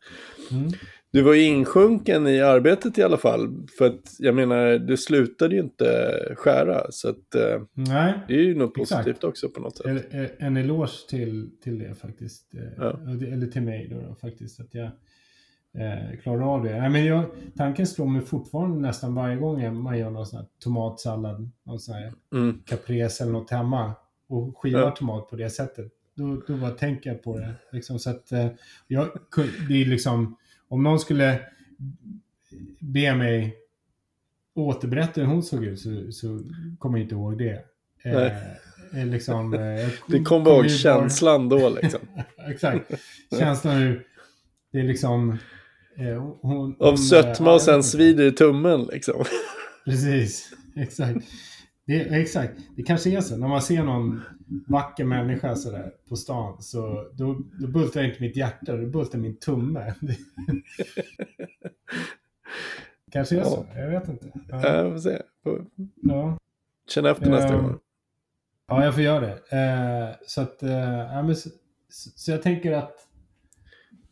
Mm. 0.51 0.69
Du 1.15 1.23
var 1.23 1.35
ju 1.35 1.43
insjunken 1.43 2.27
i 2.27 2.41
arbetet 2.41 2.99
i 2.99 3.03
alla 3.03 3.17
fall. 3.17 3.67
För 3.79 3.87
att 3.87 4.17
jag 4.19 4.35
menar, 4.35 4.79
du 4.79 4.97
slutade 4.97 5.55
ju 5.55 5.61
inte 5.61 6.19
skära. 6.37 6.87
Så 6.91 7.09
att, 7.09 7.35
eh, 7.35 7.63
Nej, 7.73 8.15
det 8.29 8.35
är 8.35 8.43
ju 8.43 8.55
något 8.55 8.75
positivt 8.75 9.07
exakt. 9.07 9.25
också 9.25 9.49
på 9.49 9.61
något 9.61 9.77
sätt. 9.77 10.07
En, 10.11 10.29
en 10.39 10.57
eloge 10.57 11.09
till, 11.09 11.51
till 11.63 11.79
det 11.79 11.95
faktiskt. 11.95 12.55
Eh, 12.55 12.61
ja. 12.77 12.99
Eller 13.09 13.47
till 13.47 13.63
mig 13.63 13.89
då, 13.89 14.09
då 14.09 14.15
faktiskt. 14.15 14.61
Att 14.61 14.75
jag 14.75 14.91
eh, 15.75 16.19
klarar 16.23 16.55
av 16.55 16.65
det. 16.65 16.81
Nej, 16.81 16.91
men 16.91 17.05
jag, 17.05 17.25
tanken 17.57 17.87
slår 17.87 18.07
mig 18.07 18.23
fortfarande 18.23 18.81
nästan 18.81 19.15
varje 19.15 19.37
gång 19.37 19.83
man 19.83 19.99
gör 19.99 20.11
någon 20.11 20.27
sån 20.27 20.39
här 20.39 20.49
tomatsallad. 20.59 21.51
Någon 21.65 21.81
sån 21.81 21.95
här 21.95 22.13
mm. 22.33 22.63
caprese 22.67 23.21
eller 23.21 23.33
något 23.33 23.51
hemma. 23.51 23.93
Och 24.29 24.59
skivar 24.59 24.81
ja. 24.81 24.91
tomat 24.91 25.31
på 25.31 25.37
det 25.37 25.51
sättet. 25.51 25.93
Då, 26.15 26.43
då 26.47 26.57
bara 26.57 26.71
tänker 26.71 27.11
jag 27.11 27.23
på 27.23 27.39
det. 27.39 27.55
Liksom, 27.73 27.99
så 27.99 28.11
att, 28.11 28.33
eh, 28.33 28.47
jag, 28.89 29.09
det 29.69 29.83
är 29.83 29.87
liksom 29.87 30.37
om 30.75 30.83
någon 30.83 31.01
skulle 31.01 31.41
be 32.79 33.15
mig 33.15 33.57
återberätta 34.55 35.21
hur 35.21 35.29
hon 35.29 35.43
såg 35.43 35.65
ut 35.65 35.81
så, 35.81 36.13
så 36.13 36.41
kommer 36.79 36.99
jag 36.99 37.05
inte 37.05 37.15
ihåg 37.15 37.39
det. 37.39 37.65
Eh, 38.05 39.07
liksom, 39.07 39.55
eh, 39.55 39.89
det 40.09 40.25
kommer 40.25 40.51
ihåg 40.51 40.71
känslan 40.71 41.49
bara... 41.49 41.61
då 41.61 41.69
liksom. 41.69 42.01
Exakt. 42.49 42.91
Känslan 43.39 43.77
hur 43.77 44.07
det 44.73 44.79
är 44.79 44.83
liksom... 44.83 45.39
Eh, 45.97 46.37
hon, 46.41 46.77
Av 46.79 46.97
sötma 46.97 47.55
och 47.55 47.63
sen 47.63 47.83
svider 47.83 48.25
i 48.25 48.33
tummen 48.33 48.89
liksom. 48.93 49.25
Precis, 49.85 50.53
exakt. 50.77 51.27
Det, 51.87 52.01
exakt. 52.01 52.53
Det 52.77 52.83
kanske 52.83 53.11
är 53.11 53.21
så. 53.21 53.37
När 53.37 53.49
man 53.49 53.63
ser 53.63 53.83
någon 53.83 54.23
vacker 54.69 55.05
människa 55.05 55.57
sådär 55.57 55.93
på 56.09 56.17
stan 56.17 56.63
så 56.63 57.11
då, 57.13 57.41
då 57.61 57.67
bultar 57.67 58.03
inte 58.03 58.21
mitt 58.21 58.37
hjärta, 58.37 58.77
då 58.77 58.87
bultar 58.87 59.19
min 59.19 59.37
tumme. 59.37 59.95
kanske 63.13 63.35
är 63.35 63.39
ja. 63.39 63.45
så. 63.45 63.67
Jag 63.75 63.91
vet 63.91 64.09
inte. 64.09 64.33
Ja, 64.49 64.77
jag 64.77 64.93
får 64.93 64.99
se. 64.99 65.23
Ja. 66.03 66.39
Känn 66.89 67.07
efter 67.07 67.31
nästa 67.31 67.57
gång. 67.57 67.79
Ja, 68.69 68.85
jag 68.85 68.95
får 68.95 69.03
göra 69.03 69.21
det. 69.21 69.57
Eh, 69.57 70.17
så 70.27 70.41
att, 70.41 70.63
eh, 70.63 71.25
men, 71.25 71.37
så, 71.37 71.51
så, 71.89 72.31
jag 72.31 72.43
tänker 72.43 72.73
att 72.73 73.09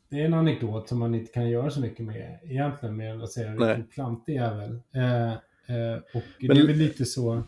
det 0.09 0.21
är 0.21 0.25
en 0.25 0.35
anekdot 0.35 0.89
som 0.89 0.99
man 0.99 1.15
inte 1.15 1.33
kan 1.33 1.51
göra 1.51 1.71
så 1.71 1.81
mycket 1.81 2.07
med 2.07 2.39
egentligen, 2.43 2.97
mer 2.97 3.11
än 3.11 3.23
att 3.23 3.33
säga 3.33 3.51
vilken 3.51 3.87
klantig 3.87 4.35
jävel. 4.35 4.81
Eh, 4.95 5.33
eh, 5.33 5.97
och 6.15 6.23
men, 6.41 6.57
det 6.57 6.63
är 6.63 6.67
väl 6.67 6.77
lite 6.77 7.05
så... 7.05 7.43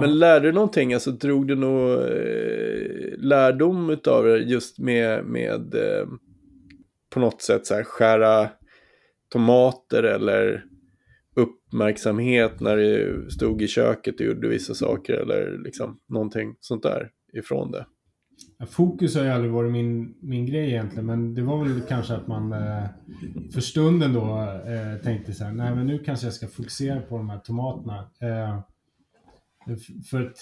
Men 0.00 0.18
lärde 0.18 0.48
du 0.48 0.52
någonting? 0.52 0.94
Alltså 0.94 1.10
drog 1.10 1.48
du 1.48 1.54
någon 1.54 2.02
eh, 2.02 3.18
lärdom 3.18 3.96
av 4.06 4.24
det 4.24 4.38
just 4.38 4.78
med, 4.78 5.24
med 5.24 5.74
eh, 5.74 6.06
på 7.10 7.20
något 7.20 7.42
sätt 7.42 7.66
så 7.66 7.74
här 7.74 7.84
skära 7.84 8.48
tomater 9.32 10.02
eller 10.02 10.64
uppmärksamhet 11.36 12.60
när 12.60 12.76
du 12.76 13.26
stod 13.30 13.62
i 13.62 13.68
köket 13.68 14.20
och 14.20 14.26
gjorde 14.26 14.48
vissa 14.48 14.74
saker 14.74 15.14
eller 15.14 15.58
liksom 15.64 15.98
någonting 16.08 16.56
sånt 16.60 16.82
där 16.82 17.10
ifrån 17.32 17.70
det? 17.70 17.86
Fokus 18.66 19.16
har 19.16 19.24
ju 19.24 19.30
aldrig 19.30 19.52
varit 19.52 19.72
min, 19.72 20.14
min 20.20 20.46
grej 20.46 20.68
egentligen, 20.68 21.06
men 21.06 21.34
det 21.34 21.42
var 21.42 21.64
väl 21.64 21.80
kanske 21.80 22.14
att 22.14 22.26
man 22.26 22.52
eh, 22.52 22.84
för 23.52 23.60
stunden 23.60 24.12
då 24.12 24.20
eh, 24.66 25.02
tänkte 25.02 25.32
så 25.32 25.44
här, 25.44 25.52
nej 25.52 25.74
men 25.74 25.86
nu 25.86 25.98
kanske 25.98 26.26
jag 26.26 26.34
ska 26.34 26.46
fokusera 26.46 27.00
på 27.00 27.16
de 27.16 27.30
här 27.30 27.38
tomaterna. 27.38 27.98
Eh, 28.20 28.60
för, 30.10 30.32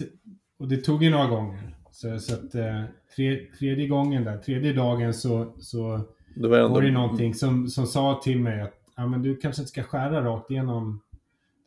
och 0.59 0.69
det 0.69 0.77
tog 0.77 1.03
ju 1.03 1.11
några 1.11 1.27
gånger. 1.27 1.77
Så, 1.91 2.19
så 2.19 2.35
att 2.35 2.55
eh, 2.55 2.85
tre, 3.17 3.47
tredje 3.59 3.89
gången 3.89 4.25
där, 4.25 4.39
tredje 4.39 4.73
dagen 4.73 5.15
så, 5.15 5.55
så 5.59 6.01
det 6.35 6.49
var, 6.49 6.59
ändå... 6.59 6.75
var 6.75 6.83
det 6.83 6.91
någonting 6.91 7.35
som, 7.35 7.69
som 7.69 7.87
sa 7.87 8.21
till 8.25 8.41
mig 8.41 8.61
att 8.61 8.75
ja, 8.97 9.07
men 9.07 9.23
du 9.23 9.37
kanske 9.37 9.63
inte 9.63 9.71
ska 9.71 9.83
skära 9.83 10.25
rakt 10.25 10.51
igenom 10.51 11.01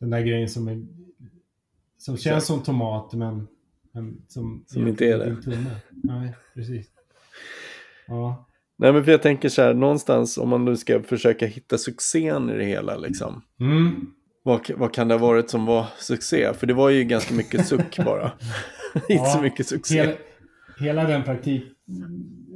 den 0.00 0.10
där 0.10 0.20
grejen 0.20 0.48
som, 0.48 0.68
är, 0.68 0.86
som 1.98 2.16
känns 2.16 2.46
som 2.46 2.62
tomat 2.62 3.12
men, 3.12 3.48
Men 3.92 4.22
som, 4.28 4.64
Som 4.66 4.86
inte 4.86 5.06
är 5.06 5.18
det. 5.18 5.36
Nej, 5.90 6.34
precis. 6.54 6.86
Ja. 8.06 8.46
Nej, 8.76 8.92
men 8.92 9.04
för 9.04 9.10
jag 9.10 9.22
tänker 9.22 9.48
så 9.48 9.62
här, 9.62 9.74
någonstans 9.74 10.38
om 10.38 10.48
man 10.48 10.64
nu 10.64 10.76
ska 10.76 11.02
försöka 11.02 11.46
hitta 11.46 11.78
succén 11.78 12.50
i 12.50 12.56
det 12.56 12.64
hela, 12.64 12.96
liksom. 12.96 13.42
Mm. 13.60 14.12
Vad, 14.48 14.70
vad 14.76 14.94
kan 14.94 15.08
det 15.08 15.14
ha 15.14 15.26
varit 15.26 15.50
som 15.50 15.66
var 15.66 15.86
succé? 15.98 16.54
För 16.54 16.66
det 16.66 16.74
var 16.74 16.90
ju 16.90 17.04
ganska 17.04 17.34
mycket 17.34 17.66
suck 17.66 17.98
bara. 18.04 18.32
Inte 18.94 19.12
Ja, 19.14 19.24
så 19.24 19.42
mycket 19.42 19.66
succé. 19.66 20.00
Hela, 20.00 20.16
hela 20.80 21.04
den 21.04 21.22
praktik 21.22 21.64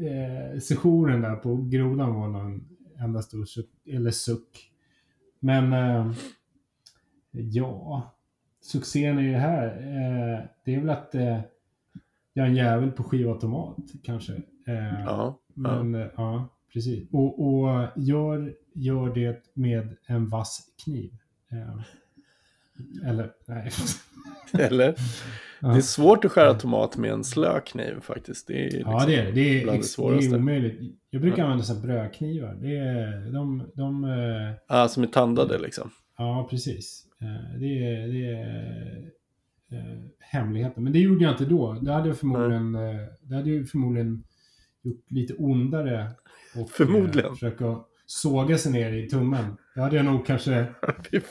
eh, 0.00 0.60
sessionen 0.60 1.20
där 1.20 1.36
på 1.36 1.56
grodan 1.56 2.14
var 2.14 2.28
nog 2.28 2.42
en 2.42 2.64
enda 3.04 3.22
stor 3.22 3.44
suck, 3.44 3.68
eller 3.86 4.10
suck. 4.10 4.70
Men 5.40 5.72
eh, 5.72 6.12
ja, 7.30 8.14
succén 8.60 9.18
är 9.18 9.22
ju 9.22 9.34
här. 9.34 9.66
Eh, 9.66 10.44
det 10.64 10.74
är 10.74 10.80
väl 10.80 10.90
att 10.90 11.14
eh, 11.14 11.40
jag 12.32 12.46
är 12.46 12.50
en 12.50 12.56
jävel 12.56 12.90
på 12.90 13.02
skivautomat 13.02 13.76
kanske. 14.02 14.32
Eh, 14.66 15.04
Ja, 15.04 15.04
ja. 15.06 15.40
Men 15.54 15.92
ja, 16.00 16.10
ja 16.16 16.48
precis. 16.72 17.08
Och, 17.12 17.46
och 17.46 17.86
gör, 17.96 18.54
gör 18.74 19.14
det 19.14 19.42
med 19.54 19.96
en 20.06 20.28
vass 20.28 20.60
kniv. 20.84 21.12
Eh, 21.52 23.08
eller, 23.08 23.30
nej. 23.46 23.70
Eller? 24.66 24.94
Ja. 25.60 25.68
Det 25.68 25.76
är 25.76 25.80
svårt 25.80 26.24
att 26.24 26.32
skära 26.32 26.54
tomat 26.54 26.96
med 26.96 27.10
en 27.10 27.24
slö 27.24 27.60
kniv 27.60 28.00
faktiskt. 28.00 28.46
Det 28.46 28.66
är 28.66 28.70
liksom 28.70 28.92
Ja, 28.92 29.06
det 29.06 29.14
är 29.16 29.32
det. 29.32 29.58
Är, 29.60 29.62
bland 29.62 29.76
det 29.76 29.80
ex, 29.80 29.86
det 29.86 29.92
svåraste. 29.92 30.34
är 30.34 30.38
omöjligt. 30.38 30.80
Jag 31.10 31.22
brukar 31.22 31.42
använda 31.42 31.64
så 31.64 31.74
brödknivar. 31.74 32.54
Det 32.54 32.76
är, 32.76 33.32
de, 33.32 33.70
de, 33.74 34.04
eh, 34.04 34.52
Ja, 34.68 34.88
som 34.88 35.02
är 35.02 35.06
tandade 35.06 35.58
liksom. 35.58 35.90
ja, 36.18 36.46
precis. 36.50 37.06
Eh, 37.20 37.58
Det 37.60 37.66
är, 37.66 38.08
det 38.08 38.26
är 38.32 39.10
eh, 39.70 39.98
hemligheten. 40.18 40.84
Men 40.84 40.92
det 40.92 40.98
gjorde 40.98 41.24
jag 41.24 41.32
inte 41.32 41.44
då. 41.44 41.72
Det 41.72 41.92
hade 41.92 42.08
jag 42.08 42.18
förmodligen, 42.18 42.72
det 43.20 43.34
hade 43.34 43.50
jag 43.50 43.68
förmodligen 43.68 44.24
gjort 44.82 45.04
lite 45.10 45.34
ondare. 45.34 46.10
Och 46.56 46.70
Förmodligen. 46.70 47.32
försöka 47.32 47.78
såga 48.06 48.58
sig 48.58 48.72
ner 48.72 48.92
i 48.92 49.08
tummen. 49.08 49.56
Det 49.74 49.80
hade 49.80 49.96
jag 49.96 50.04
nog 50.04 50.26
kanske 50.26 50.60
inte, 51.12 51.22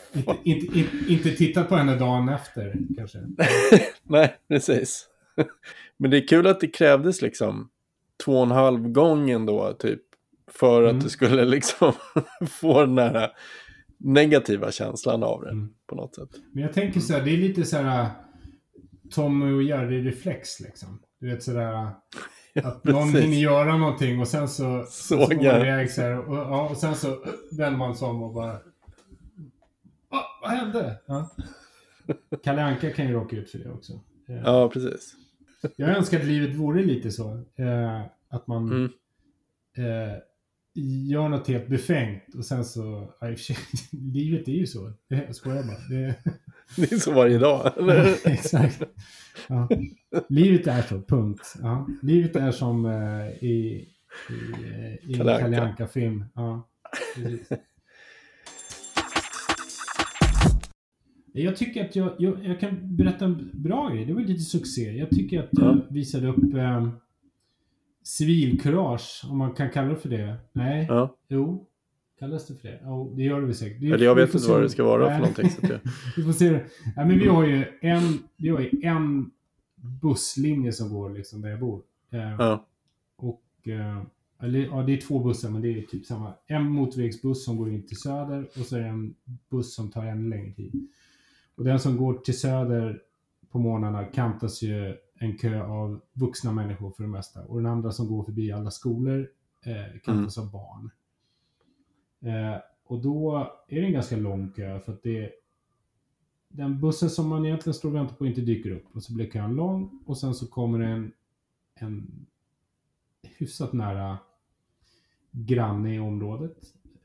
inte, 0.44 0.80
inte, 0.80 0.98
inte 1.14 1.32
tittat 1.32 1.70
på 1.70 1.76
henne 1.76 1.96
dagen 1.96 2.30
efter. 2.30 2.76
Kanske. 2.98 3.20
Nej, 4.04 4.36
precis. 4.48 5.08
Men 5.98 6.12
det 6.12 6.18
är 6.18 6.28
kul 6.28 6.48
att 6.48 6.60
det 6.60 6.68
krävdes 6.68 7.22
liksom 7.22 7.70
två 8.26 8.38
och 8.38 8.44
en 8.44 8.52
halv 8.52 8.90
gång 8.90 9.30
ändå, 9.30 9.74
typ. 9.74 10.02
För 10.52 10.84
Mm. 10.84 10.98
att 10.98 11.04
du 11.04 11.10
skulle 11.10 11.46
liksom 11.46 11.94
få 12.50 12.86
den 12.86 12.98
här 12.98 13.32
negativa 13.98 14.72
känslan 14.72 15.24
av 15.24 15.42
det 15.42 15.50
Mm. 15.50 15.70
på 15.88 15.96
något 15.96 16.16
sätt. 16.16 16.30
Men 16.52 16.64
jag 16.64 16.74
tänker 16.74 17.00
så 17.00 17.14
här, 17.14 17.22
det 17.22 17.32
är 17.32 17.38
lite 17.38 17.66
så 17.66 17.78
här 17.78 18.08
Tommy 19.12 19.52
och 19.54 19.62
Jerry-reflex 19.64 20.60
liksom. 20.60 21.00
Du 21.20 21.30
vet 21.30 21.44
sådär 21.44 21.90
att 22.56 22.84
någon 22.84 23.10
hinner 23.16 23.38
göra 23.38 23.78
någonting 23.78 24.20
och 24.20 24.28
sen 24.28 24.48
så, 24.48 24.86
så 24.90 25.18
Sågar. 25.18 25.36
går 25.36 25.44
man 25.52 25.62
iväg 25.62 25.92
så 25.92 26.02
här, 26.02 26.30
och, 26.30 26.36
ja, 26.38 26.70
och 26.70 26.78
sen 26.78 26.96
så 26.96 27.24
vänder 27.52 27.78
man 27.78 27.96
sig 27.96 28.08
om 28.08 28.24
och 28.24 28.34
bara 28.34 28.60
ah, 30.10 30.24
Vad 30.42 30.52
hände? 30.52 30.96
Ja. 31.06 31.30
Kalle 32.44 32.64
Anka 32.64 32.94
kan 32.94 33.08
ju 33.08 33.14
råka 33.14 33.36
ut 33.36 33.50
för 33.52 33.60
det 33.60 33.72
också. 33.72 33.94
Eh, 34.30 34.36
Ja, 34.46 34.70
precis. 34.74 35.14
Jag 35.76 35.90
önskar 35.98 36.20
att 36.20 36.26
livet 36.26 36.56
vore 36.56 36.84
lite 36.84 37.12
så. 37.12 37.32
Eh, 37.56 38.02
att 38.30 38.48
man 38.48 38.68
Mm. 38.72 38.92
eh, 39.78 40.18
gör 41.10 41.30
något 41.30 41.48
helt 41.48 41.68
befängt 41.68 42.36
och 42.36 42.46
sen 42.46 42.66
så... 42.66 43.14
Ja, 43.22 43.28
livet 43.92 44.48
är 44.48 44.52
ju 44.52 44.68
så. 44.68 44.94
Det- 45.08 45.16
Jag 45.26 45.36
skojar 45.36 45.64
bara. 45.64 45.78
Det, 45.90 46.16
Det 46.78 46.92
är 46.92 46.98
så 46.98 47.12
varje 47.14 47.38
dag. 47.38 47.72
Exakt. 48.26 48.82
Ja. 49.48 49.70
Livet 50.30 50.68
är 50.68 50.82
så, 50.82 51.02
punkt. 51.02 51.54
Ja. 51.62 51.88
Livet 52.02 52.36
är 52.36 52.52
som 52.52 52.86
eh, 52.86 53.44
i, 53.44 53.48
i, 53.50 53.88
eh, 54.66 54.94
i 55.10 55.14
en 55.14 55.18
Kalle 55.18 55.32
Anka. 55.34 55.44
Kalle 55.44 55.62
Anka-film. 55.62 56.26
Ja. 56.36 56.68
Jag 61.34 61.56
tycker 61.56 61.86
att 61.86 61.96
jag, 61.96 62.14
jag, 62.20 62.46
jag 62.46 62.60
kan 62.60 62.96
berätta 62.96 63.26
en 63.26 63.50
bra 63.54 63.90
grej. 63.90 64.06
Det 64.06 64.14
var 64.14 64.22
lite 64.22 64.42
succé. 64.42 64.92
Jag 64.92 65.10
tycker 65.10 65.40
att 65.40 65.50
jag 65.52 65.76
Ja. 65.78 65.82
visade 65.90 66.28
upp 66.28 66.54
eh, 66.56 66.90
civilkurage, 68.04 69.22
om 69.30 69.38
man 69.38 69.54
kan 69.54 69.70
kalla 69.70 69.90
det 69.90 69.96
för 69.96 70.10
det. 70.10 70.36
Nej, 70.54 70.86
Ja. 70.90 71.16
jo. 71.28 71.68
Kallas 72.22 72.48
det 72.48 72.56
för 72.56 72.68
det? 72.68 72.80
Jo, 72.84 73.14
det 73.16 73.24
gör 73.24 73.40
det 73.42 73.46
väl 73.46 73.56
säkert. 73.56 73.82
Det- 73.82 73.88
Eller 73.88 74.06
jag 74.06 74.16
vet 74.16 74.34
inte 74.36 74.48
vad 74.48 74.62
det 74.62 74.70
ska 74.70 74.84
vara 74.84 75.04
Nej. 75.06 75.12
för 75.14 75.20
någonting. 75.20 75.50
Så 75.50 75.74
jag... 75.74 75.80
vi 76.18 76.24
får 76.24 76.32
se. 76.32 76.50
det. 76.50 76.66
Ja, 76.96 77.06
men 77.06 77.20
vi 77.20 77.28
har 77.28 77.46
ju 77.48 77.66
en, 77.82 78.20
vi 78.38 78.50
har 78.50 78.60
ju 78.60 78.70
en 78.84 79.32
busslinje 80.02 80.72
som 80.72 80.90
går 80.90 81.10
liksom 81.10 81.42
där 81.42 81.50
jag 81.50 81.60
bor. 81.60 81.82
Eh, 82.12 82.20
Ja. 82.40 82.66
Och, 83.16 83.44
eh, 83.68 84.02
eller, 84.40 84.60
ja, 84.60 84.84
det 84.84 84.94
är 84.94 85.02
två 85.02 85.20
bussar, 85.20 85.50
men 85.50 85.62
det 85.62 85.68
är 85.78 85.82
typ 85.82 86.06
samma. 86.06 86.34
En 86.48 86.64
motorvägsbuss 86.70 87.46
som 87.46 87.58
går 87.58 87.70
in 87.74 87.88
till 87.88 87.98
söder 88.00 88.44
och 88.60 88.66
så 88.66 88.76
är 88.76 88.80
det 88.80 88.88
en 88.88 89.16
buss 89.50 89.76
som 89.76 89.92
tar 89.92 90.06
ännu 90.06 90.30
längre 90.30 90.52
tid. 90.54 90.88
Och 91.56 91.64
den 91.64 91.80
som 91.80 91.98
går 91.98 92.14
till 92.14 92.40
söder 92.40 93.02
på 93.52 93.60
morgnarna 93.60 94.04
kantas 94.06 94.62
ju 94.62 94.96
en 95.20 95.38
kö 95.38 95.62
av 95.64 96.02
vuxna 96.14 96.52
människor 96.52 96.92
för 96.92 97.04
det 97.04 97.10
mesta. 97.10 97.42
Och 97.44 97.58
den 97.58 97.66
andra 97.72 97.92
som 97.92 98.08
går 98.08 98.24
förbi 98.24 98.52
alla 98.52 98.72
skolor 98.72 99.28
eh, 99.66 100.00
kantas 100.04 100.38
av 100.38 100.52
barn. 100.52 100.90
Eh, 102.22 102.58
och 102.84 103.02
då 103.02 103.36
är 103.68 103.82
det 103.82 103.86
en 103.88 103.94
ganska 103.94 104.18
lång 104.18 104.52
kö 104.52 104.80
för 104.80 104.94
att 104.94 105.04
det 105.04 105.32
den 106.48 106.80
bussen 106.80 107.10
som 107.10 107.28
man 107.28 107.46
egentligen 107.46 107.74
står 107.74 107.90
och 107.90 107.96
väntar 107.96 108.16
på 108.16 108.26
inte 108.26 108.42
dyker 108.42 108.72
upp. 108.72 108.96
Och 108.96 109.04
så 109.04 109.14
blir 109.14 109.32
kön 109.32 109.56
lång 109.56 110.04
och 110.06 110.18
sen 110.18 110.36
så 110.36 110.48
kommer 110.48 110.80
det 110.80 110.86
en, 110.86 111.12
en 111.76 112.26
hyfsat 113.24 113.74
nära 113.74 114.18
granne 115.32 115.96
i 115.96 116.00
området. 116.00 116.58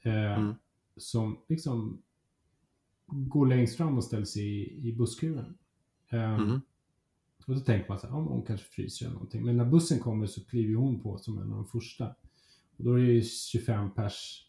Eh, 0.02 0.38
Mm. 0.38 0.54
Som 0.96 1.38
liksom 1.48 2.02
går 3.06 3.46
längst 3.46 3.76
fram 3.76 3.96
och 3.96 4.04
ställer 4.04 4.24
sig 4.24 4.42
i, 4.42 4.88
i 4.88 4.92
busskuren. 4.92 5.58
Eh, 6.08 6.34
Mm. 6.34 6.60
Och 7.46 7.54
då 7.54 7.60
tänker 7.60 7.88
man 7.88 7.98
så 7.98 8.06
här, 8.06 8.14
ja, 8.14 8.20
hon 8.20 8.42
kanske 8.42 8.66
fryser 8.66 9.06
eller 9.06 9.14
någonting. 9.14 9.44
Men 9.44 9.56
när 9.56 9.64
bussen 9.64 9.98
kommer 9.98 10.26
så 10.26 10.44
kliver 10.44 10.74
hon 10.74 11.00
på 11.00 11.18
som 11.18 11.38
en 11.38 11.50
av 11.52 11.56
de 11.56 11.66
första. 11.66 12.08
Och 12.76 12.84
då 12.84 12.92
är 12.92 12.98
det 12.98 13.12
ju 13.12 13.22
25 13.22 13.90
pers 13.90 14.45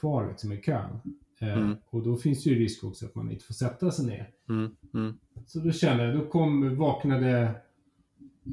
kvar 0.00 0.28
liksom 0.28 0.52
i 0.52 0.56
kön. 0.62 1.00
Eh, 1.40 1.58
Mm. 1.58 1.76
Och 1.90 2.02
då 2.02 2.16
finns 2.16 2.44
det 2.44 2.50
ju 2.50 2.58
risk 2.58 2.84
också 2.84 3.06
att 3.06 3.14
man 3.14 3.30
inte 3.30 3.44
får 3.44 3.54
sätta 3.54 3.90
sig 3.90 4.06
ner. 4.06 4.28
Mm. 4.48 4.70
Mm. 4.94 5.14
Så 5.46 5.58
då 5.58 5.70
kände 5.72 6.04
jag, 6.04 6.14
då 6.14 6.26
kom, 6.26 6.76
vaknade 6.76 7.50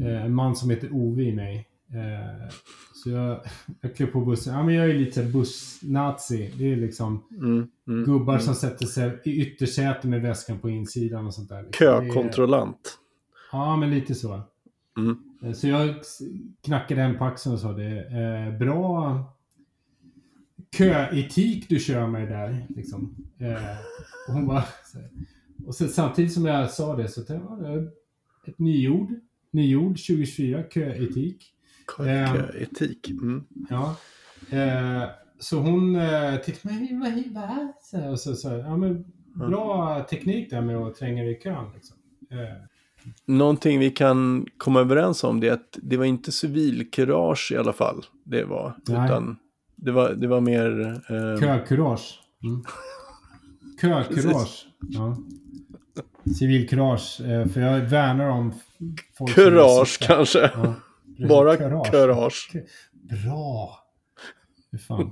eh, 0.01 0.25
en 0.25 0.33
man 0.35 0.55
som 0.55 0.69
heter 0.69 0.89
Ove 0.93 1.23
i 1.23 1.35
mig. 1.35 1.67
Eh, 1.89 2.49
så 3.03 3.09
jag, 3.09 3.39
jag 3.81 3.95
klev 3.95 4.07
på 4.07 4.21
bussen. 4.21 4.53
Ja 4.53 4.63
men 4.63 4.75
jag 4.75 4.89
är 4.89 4.93
lite 4.93 5.23
bussnazi. 5.23 6.53
Det 6.57 6.71
är 6.71 6.75
liksom 6.75 7.23
Mm. 7.31 7.67
Mm. 7.87 8.05
gubbar 8.05 8.33
Mm. 8.33 8.45
som 8.45 8.55
sätter 8.55 8.85
sig 8.85 9.21
i 9.25 9.41
yttersätet 9.41 10.03
med 10.03 10.21
väskan 10.21 10.59
på 10.59 10.69
insidan 10.69 11.25
och 11.27 11.33
sånt 11.33 11.49
där. 11.49 11.63
liksom. 11.63 11.87
Är- 11.87 12.01
Kökontrollant. 12.07 12.99
Ja 13.51 13.75
men 13.77 13.89
lite 13.91 14.15
så. 14.15 14.33
Eh, 15.43 15.51
Så 15.53 15.67
jag 15.67 15.95
knackade 16.65 17.01
en 17.01 17.17
på 17.17 17.25
axeln 17.25 17.53
och 17.53 17.59
sa 17.61 17.71
det. 17.73 17.99
Eh, 17.99 18.59
bra 18.59 19.23
köetik 20.77 21.69
du 21.69 21.79
kör 21.79 22.07
med 22.07 22.27
där. 22.27 22.67
Liksom. 22.69 23.15
Eh, 23.39 23.77
och 24.27 24.33
hon 24.33 24.47
bara... 24.47 24.63
Så. 24.85 24.97
Och 25.67 25.75
sen, 25.75 25.89
samtidigt 25.89 26.33
som 26.33 26.45
jag 26.45 26.71
sa 26.71 26.95
det 26.95 27.07
så 27.07 27.21
tänkte 27.21 27.47
jag, 27.49 27.59
ja, 27.59 27.67
det 27.67 27.79
är 27.79 27.87
ett 28.47 28.59
nyord. 28.59 29.09
Nyord 29.51 29.97
2024, 29.97 30.63
köetik. 30.73 31.53
Eh. 31.99 32.33
Etik. 32.61 33.09
Mm. 33.09 33.43
Ja. 33.69 33.95
Eh, 34.49 35.03
så 35.39 35.59
hon 35.59 35.95
eh, 35.95 36.35
tittade 36.37 36.87
på 36.87 36.93
mig, 36.93 37.29
vad? 37.31 37.73
Så 37.81 37.97
här, 37.97 38.11
Och 38.11 38.19
så 38.19 38.35
sa 38.35 38.57
ja 38.57 38.77
men 38.77 39.05
bra 39.35 40.03
teknik 40.09 40.49
där 40.49 40.61
med 40.61 40.77
att 40.77 40.95
tränga 40.95 41.23
i 41.23 41.35
kön. 41.43 41.65
Liksom. 41.73 41.97
Eh, 42.31 42.63
Någonting 43.25 43.79
vi 43.79 43.89
kan 43.89 44.45
komma 44.57 44.79
överens 44.79 45.23
om 45.23 45.39
det 45.39 45.47
är 45.47 45.53
att 45.53 45.79
det 45.81 45.97
var 45.97 46.05
inte 46.05 46.31
civilkurage 46.31 47.51
i 47.51 47.57
alla 47.57 47.73
fall. 47.73 48.05
Det 48.23 48.43
var. 48.43 48.77
Nej. 48.87 49.05
Utan 49.05 49.37
det 49.85 49.91
var, 49.91 50.09
det 50.09 50.27
var 50.27 50.41
mer... 50.41 51.01
Eh, 51.09 51.39
Kökurage. 51.39 52.19
Mm. 52.43 52.63
Kökurage. 53.81 54.67
Ja. 54.79 55.17
Civilkurage. 56.39 57.21
Eh, 57.21 57.47
för 57.47 57.61
jag 57.61 57.79
värnar 57.79 58.29
om 58.29 58.53
folk 59.17 59.31
kurage 59.35 59.97
kanske. 60.01 60.51
Ja. 60.55 60.75
Bara 61.27 61.57
Kurage. 61.57 61.91
kurage. 61.91 62.51
Bra. 62.93 63.79
Hur 64.71 64.77
fan. 64.77 65.11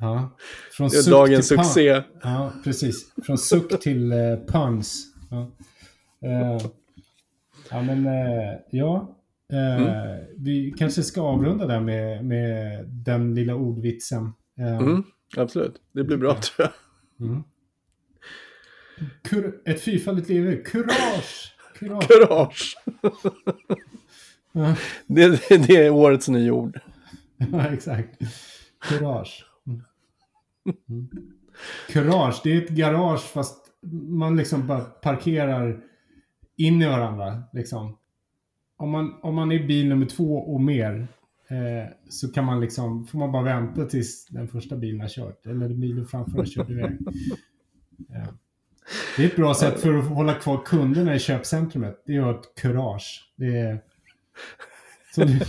Ja. 0.00 0.36
Från 0.72 0.88
Det 0.88 0.96
är 0.96 1.10
dagens 1.10 1.48
succé. 1.48 2.02
Ja, 2.22 2.52
precis. 2.64 3.12
Från 3.26 3.38
suck 3.38 3.80
till 3.80 4.12
eh, 4.12 4.18
puns. 4.46 5.06
Ja. 5.30 5.50
Eh, 6.28 6.66
ja, 7.70 7.82
men 7.82 8.06
eh, 8.06 8.58
ja. 8.70 9.16
Eh, 9.54 10.16
Vi 10.36 10.74
kanske 10.78 11.02
ska 11.02 11.20
avrunda 11.22 11.66
där 11.66 11.80
med, 11.80 12.24
med 12.24 12.84
den 12.88 13.34
lilla 13.34 13.54
ordvitsen. 13.54 14.32
Eh, 14.58 14.78
Mm, 14.78 15.04
absolut. 15.36 15.74
Det 15.92 16.04
blir 16.04 16.16
bra 16.16 16.34
tror 16.34 16.68
jag. 17.18 17.26
mm. 17.28 17.42
Kur- 19.22 19.54
ett 19.64 19.80
fyrfaldigt 19.80 20.28
leve. 20.28 20.56
Kurage! 20.56 21.52
Kurage. 21.78 22.08
Kurage. 22.08 22.76
Det, 25.06 25.28
det, 25.48 25.66
det 25.66 25.76
är 25.86 25.90
årets 25.90 26.28
nyord. 26.28 26.80
Ja, 27.52 27.66
exakt. 27.66 28.18
Kurage. 28.88 29.44
Mm. 29.66 29.80
Mm. 30.88 31.08
Kurage, 31.88 32.40
det 32.44 32.52
är 32.52 32.62
ett 32.62 32.68
garage 32.70 33.20
fast 33.20 33.64
man 34.08 34.36
liksom 34.36 34.66
bara 34.66 34.80
parkerar 34.80 35.80
in 36.56 36.82
i 36.82 36.86
varandra. 36.88 37.42
Liksom. 37.52 37.96
Om, 38.76 38.90
man, 38.90 39.14
om 39.22 39.34
man 39.34 39.52
är 39.52 39.66
bil 39.66 39.88
nummer 39.88 40.06
två 40.06 40.36
och 40.38 40.60
mer 40.60 41.08
eh, 41.48 41.92
så 42.08 42.32
kan 42.32 42.44
man 42.44 42.60
liksom, 42.60 43.06
får 43.06 43.18
man 43.18 43.32
bara 43.32 43.42
vänta 43.42 43.84
tills 43.84 44.26
den 44.26 44.48
första 44.48 44.76
bilen 44.76 45.00
har 45.00 45.08
kört. 45.08 45.46
Eller 45.46 45.68
bilen 45.68 46.06
framför 46.06 46.38
har 46.38 46.46
kört 46.46 46.70
iväg. 46.70 46.98
Ja. 48.08 48.26
Det 49.16 49.22
är 49.22 49.26
ett 49.26 49.36
bra 49.36 49.54
sätt 49.54 49.80
för 49.80 49.94
att 49.94 50.08
hålla 50.08 50.34
kvar 50.34 50.62
kunderna 50.64 51.14
i 51.14 51.18
köpcentrumet. 51.18 52.02
Det 52.06 52.16
är 52.16 52.30
ett 52.30 52.54
kurage. 52.60 53.32
Det 53.36 53.58
är... 53.58 53.78
Så 55.14 55.24
du 55.24 55.40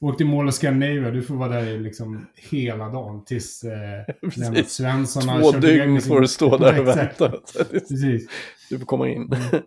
åkte 0.00 0.22
i 0.22 0.26
mål 0.26 0.46
och 0.46 0.54
Scandinavia, 0.54 1.10
du 1.10 1.22
får 1.22 1.34
vara 1.34 1.48
där 1.48 1.66
i 1.66 1.78
liksom 1.78 2.26
hela 2.50 2.88
dagen 2.88 3.24
tills 3.24 3.64
eh. 3.64 4.14
Lennart 4.36 4.68
Svensson 4.68 5.28
har 5.28 5.40
Två 5.40 5.52
kört 5.52 5.64
iväg 5.64 5.88
dygn 5.88 6.00
får 6.00 6.20
du 6.20 6.28
stå 6.28 6.56
där 6.56 6.80
och 6.80 6.86
vänta. 6.86 7.28
Precis. 7.70 8.28
Du 8.70 8.78
får 8.78 8.86
komma 8.86 9.08
in. 9.08 9.22
Mm. 9.22 9.62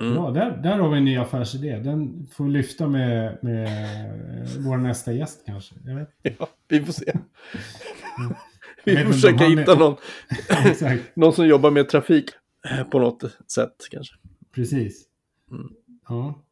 Ja, 0.00 0.30
där, 0.30 0.56
där 0.62 0.78
har 0.78 0.90
vi 0.90 0.98
en 0.98 1.04
ny 1.04 1.16
affärsidé. 1.18 1.78
Den 1.78 2.26
får 2.32 2.44
vi 2.44 2.50
lyfta 2.50 2.86
med, 2.88 3.38
med 3.42 3.68
vår 4.58 4.76
nästa 4.76 5.12
gäst 5.12 5.42
kanske. 5.46 5.74
Ja, 6.38 6.48
vi 6.68 6.84
får 6.84 6.92
se. 6.92 7.12
Vi 8.84 8.96
får 8.96 9.12
försöka 9.12 9.44
är- 9.44 9.48
hitta 9.56 9.74
någon, 9.74 9.96
någon 11.14 11.32
som 11.32 11.46
jobbar 11.46 11.70
med 11.70 11.88
trafik 11.88 12.30
på 12.90 12.98
något 12.98 13.22
sätt 13.52 13.74
kanske. 13.90 14.14
precis. 14.54 15.04
Mm. 15.50 15.66
Ja, 16.08 16.42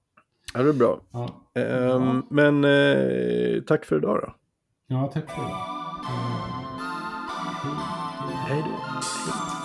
Ja, 0.54 0.62
det 0.62 0.68
är 0.68 0.72
bra. 0.72 1.00
ja. 1.12 1.44
Ehm, 1.54 2.22
Men 2.30 2.64
eh, 2.64 3.62
tack 3.62 3.84
för 3.84 3.96
idag 3.98 4.20
då. 4.22 4.34
ja, 4.86 5.10
tack 5.14 5.30
för. 5.30 5.42
Eh, 5.42 5.48
hej. 8.48 8.48
Hej 8.48 8.62
då. 8.66 9.57